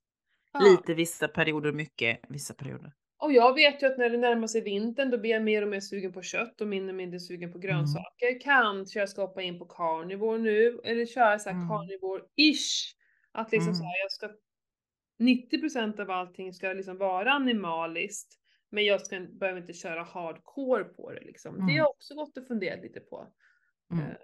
[0.53, 0.61] Ja.
[0.61, 2.93] lite vissa perioder, mycket vissa perioder.
[3.25, 5.69] Och jag vet ju att när det närmar sig vintern då blir jag mer och
[5.69, 8.41] mer sugen på kött och mindre och mindre sugen på grönsaker.
[8.41, 11.69] Kanske jag ska hoppa in på carnivore nu, eller köra så här Mm.
[11.71, 12.95] carnivore-ish.
[13.33, 13.75] Att liksom Mm.
[13.75, 14.31] så här, jag ska
[15.19, 18.39] 90% av allting ska liksom vara animaliskt.
[18.71, 21.55] Men jag ska, behöver inte köra hardcore på det liksom.
[21.55, 21.87] Det har Mm.
[21.87, 23.27] också gått och funderat lite på.
[23.93, 24.05] Mm.
[24.05, 24.17] Eh,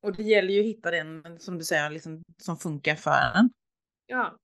[0.00, 3.50] Och det gäller ju att hitta den, som du säger, liksom, som funkar för en.
[4.06, 4.36] Ja.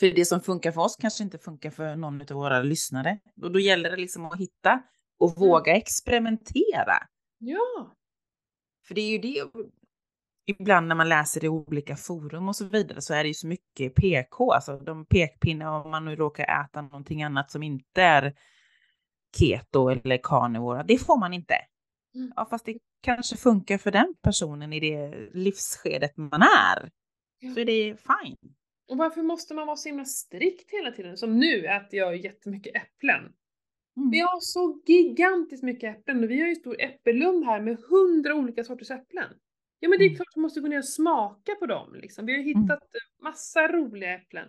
[0.00, 3.18] För det som funkar för oss kanske inte funkar för någon av våra lyssnare.
[3.42, 4.82] Och då gäller det liksom att hitta
[5.18, 5.48] och Mm.
[5.48, 7.06] våga experimentera.
[7.38, 7.94] Ja.
[8.86, 9.44] För det är ju det,
[10.46, 13.46] ibland när man läser i olika forum och så vidare så är det ju så
[13.46, 18.34] mycket PK, alltså de pekpinnar om man nu råkar äta någonting annat som inte är
[19.38, 20.84] keto eller carnivore.
[20.88, 21.54] Det får man inte.
[22.14, 22.32] Mm.
[22.36, 26.90] Ja, fast det kanske funkar för den personen i det livsskedet man är.
[27.38, 27.54] Ja.
[27.54, 28.54] Så är det fine.
[28.90, 31.16] Och varför måste man vara så himla strikt hela tiden?
[31.16, 33.20] Som nu äter jag jättemycket äpplen.
[33.96, 34.10] Mm.
[34.10, 38.34] Vi har så gigantiskt mycket äpplen och vi har ju stor äppellund här med hundra
[38.34, 39.32] olika sorters äpplen.
[39.80, 40.16] Ja men det är Mm.
[40.16, 42.26] klart vi måste gå ner och smaka på dem liksom.
[42.26, 44.48] Vi har ju hittat eh, massa roliga äpplen.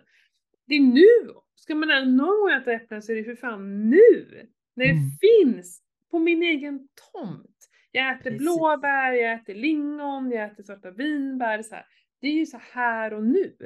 [0.66, 1.34] Det är nu!
[1.54, 4.48] Ska man någon gång äta äpplen så är det för fan nu!
[4.74, 5.02] När det Mm.
[5.20, 7.68] finns på min egen tomt.
[7.92, 8.38] Jag äter Precis.
[8.38, 11.62] blåbär, jag äter lingon, jag äter svarta vinbär.
[11.62, 11.84] Så här.
[12.20, 13.56] Det är ju så här och nu.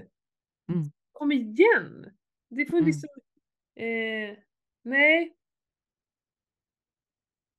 [0.68, 0.82] Mm.
[1.12, 2.16] Kom igen!
[2.48, 2.86] Det får Mm.
[2.86, 3.08] liksom...
[3.74, 4.38] Eh,
[4.82, 5.36] nej.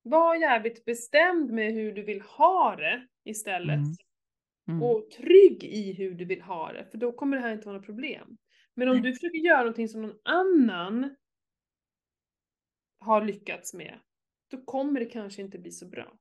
[0.02, 3.76] Var jävligt bestämd med hur du vill ha det istället.
[3.76, 3.96] Mm.
[4.70, 4.84] Mm.
[4.84, 7.78] Och trygg i hur du vill ha det, för då kommer det här inte vara
[7.78, 8.38] något problem.
[8.74, 11.16] Men om du försöker göra någonting som någon annan
[13.00, 14.00] har lyckats med,
[14.48, 16.18] då kommer det kanske inte bli så bra.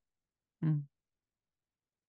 [0.62, 0.86] Mm.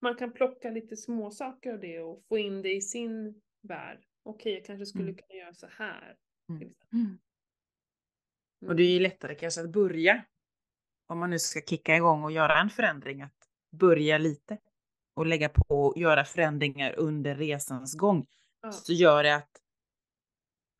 [0.01, 4.06] Man kan plocka lite små saker av det och få in det i sin värld.
[4.28, 5.15] Okej, jag kanske skulle Mm.
[5.15, 6.15] kunna göra så här.
[6.49, 6.73] Mm.
[6.93, 7.19] Mm.
[8.65, 10.25] Och det är ju lättare kanske att börja,
[11.07, 14.57] om man nu ska kicka igång och göra en förändring, att börja lite
[15.13, 18.28] och lägga på och göra förändringar under resans gång.
[18.61, 18.71] Ja.
[18.71, 19.61] Så gör det att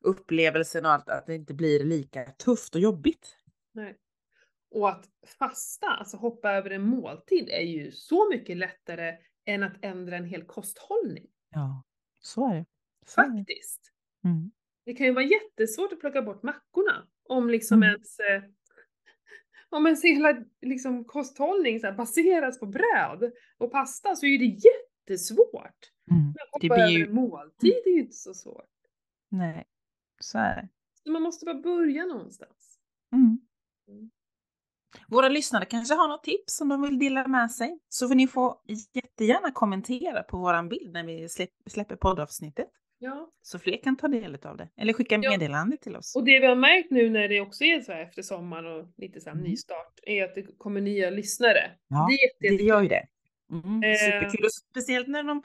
[0.04, 3.36] upplevelsen och allt, att det inte blir lika tufft och jobbigt.
[3.72, 3.96] Nej.
[4.70, 9.84] Och att fasta, alltså hoppa över en måltid, är ju så mycket lättare än att
[9.84, 11.26] ändra en hel kosthållning.
[11.50, 11.82] Ja,
[12.18, 12.64] så är det.
[13.16, 13.22] Det.
[13.22, 13.92] Faktiskt.
[14.24, 14.50] Mm.
[14.84, 17.06] Det kan ju vara jättesvårt att plocka bort mackorna.
[17.28, 17.88] Om liksom Mm.
[17.94, 18.42] ens, eh,
[19.68, 24.44] om ens hela liksom, kosthållning så här, baseras på bröd och pasta så är det
[24.44, 25.92] jättesvårt.
[26.10, 26.22] Mm.
[26.22, 28.64] Men att hoppa över ju- en måltid är ju inte så svårt.
[29.30, 29.66] Nej,
[30.20, 30.68] så är det.
[31.04, 32.78] Så man måste bara börja någonstans.
[33.12, 33.38] Mm.
[33.88, 34.10] Mm.
[35.08, 37.78] Våra lyssnare kanske har något tips som de vill dela med sig.
[37.88, 42.68] Så får ni få jättegärna kommentera på våran bild när vi släpp- släpper poddavsnittet.
[42.98, 43.30] Ja.
[43.42, 44.68] Så fler kan ta del av det.
[44.76, 45.30] Eller skicka Ja.
[45.30, 46.16] meddelande till oss.
[46.16, 48.88] Och det vi har märkt nu när det också är så här efter sommaren och
[48.96, 49.50] lite så här Mm.
[49.50, 51.70] nystart är att det kommer nya lyssnare.
[51.88, 52.08] Ja,
[52.40, 53.06] det är Det gör ju det.
[53.52, 53.96] Mm, Eh.
[53.96, 54.44] superkul.
[54.44, 55.42] Och speciellt när de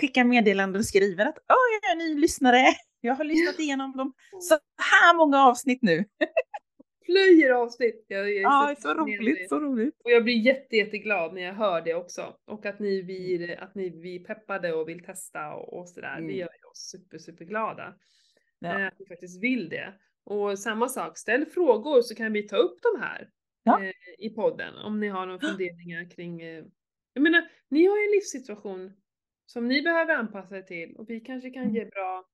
[0.00, 2.66] skickar meddelanden och skriver att Åh, jag är ny lyssnare.
[3.00, 6.04] Jag har lyssnat igenom dem så här många avsnitt nu.
[7.06, 8.04] Plöjer avsnitt.
[8.08, 9.20] Jag, jag Ja, så fascinerad.
[9.20, 10.00] roligt, så roligt.
[10.04, 12.34] Och jag blir jätte, jätteglad när jag hör det också.
[12.46, 16.14] Och att ni blir, att ni blir peppade och vill testa och, och sådär.
[16.16, 16.26] Mm.
[16.28, 17.94] Det gör oss super, superglada.
[18.58, 18.80] Ja.
[18.80, 19.94] Eh, Att ni faktiskt vill det.
[20.24, 23.30] Och samma sak, ställ frågor så kan vi ta upp de här
[23.62, 23.84] Ja.
[23.84, 24.74] eh, i podden.
[24.74, 26.64] Om ni har några funderingar kring, eh,
[27.12, 28.92] jag menar, ni har ju en livssituation
[29.46, 31.74] som ni behöver anpassa er till och vi kanske kan Mm.
[31.74, 32.24] ge bra,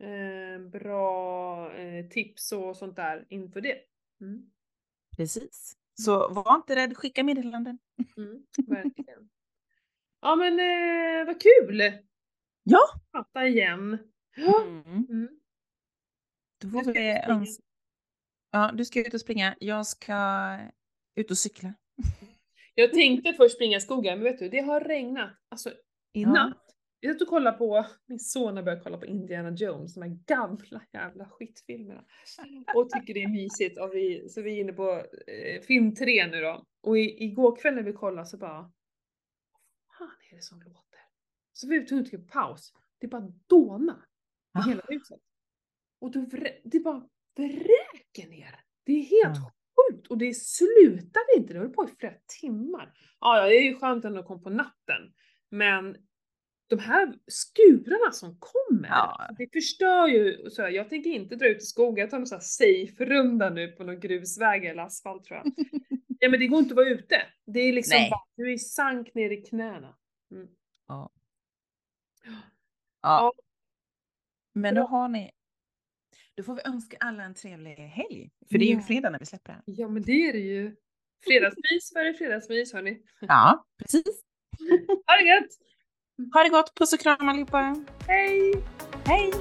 [0.00, 3.78] eh, bra eh, tips och sånt där inför det.
[4.20, 4.50] Mm.
[5.16, 5.76] Precis.
[5.94, 7.78] Så var inte rädd, skicka meddelanden.
[8.16, 9.28] Mm, verkligen.
[10.20, 11.92] Ja men eh, vad kul!
[12.68, 12.80] Ja.
[13.12, 13.98] Prata igen.
[14.36, 14.82] Mm.
[15.08, 15.28] Mm.
[16.60, 17.34] Då Du får ska vi ut och springa.
[17.40, 17.60] öns-
[18.50, 19.56] Ja, du ska ut och springa.
[19.60, 20.16] Jag ska
[21.14, 21.74] ut och cykla.
[22.74, 25.30] Jag tänkte först springa i skogen, men vet du, det har regnat.
[25.48, 25.70] Alltså
[26.12, 26.32] i Ja.
[26.32, 26.62] natt.
[27.00, 30.18] Jag satt och kollade på, min son har börjat kolla på Indiana Jones, de här
[30.26, 32.04] gamla jävla skitfilmerna.
[32.74, 33.78] Och tycker det är mysigt.
[33.80, 34.90] Och vi, så vi är inne på
[35.26, 36.64] eh, film tre nu då.
[36.82, 38.72] Och i, igår kväll när vi kollade så bara, vad
[39.98, 40.85] fan är det som låter?
[41.56, 42.72] Så vi var tvungna att trycka paus.
[42.98, 44.02] Det bara dåna
[44.54, 44.68] i Ah.
[44.68, 45.20] hela huset.
[46.00, 48.60] Och då vrä, det bara vräker ner.
[48.84, 49.52] Det är helt Ja.
[49.76, 52.92] sjukt och det slutade inte, det höll på i flera timmar.
[53.20, 55.12] Ja, det är ju skönt ändå att komma på natten.
[55.50, 55.96] Men
[56.68, 59.28] de här skurarna som kommer, Ja.
[59.38, 60.50] det förstör ju.
[60.50, 63.68] Så jag tänker inte dra ut i skogen, jag tar någon sån här safe-runda nu
[63.68, 65.52] på någon grusväg eller asfalt tror jag.
[66.20, 67.16] ja men det går inte att vara ute.
[67.46, 68.10] Det är liksom Nej.
[68.10, 69.96] bara, du är sank ner i knäna.
[70.30, 70.48] Mm.
[70.88, 71.10] Ja.
[73.06, 73.32] Ja.
[74.54, 75.30] Men då har ni...
[76.34, 78.30] Då får vi önska alla en trevlig helg.
[78.50, 79.62] För det är ju fredag när vi släpper det här.
[79.66, 80.76] Ja men det är det ju.
[81.24, 83.02] Fredagsmys före fredagsmys hörni.
[83.20, 84.22] Ja, precis.
[85.06, 85.50] Ha det gött!
[86.34, 86.74] Ha det gott.
[86.74, 87.84] Puss och kram allihopa.
[88.08, 88.54] Hej!
[89.06, 89.32] Hej!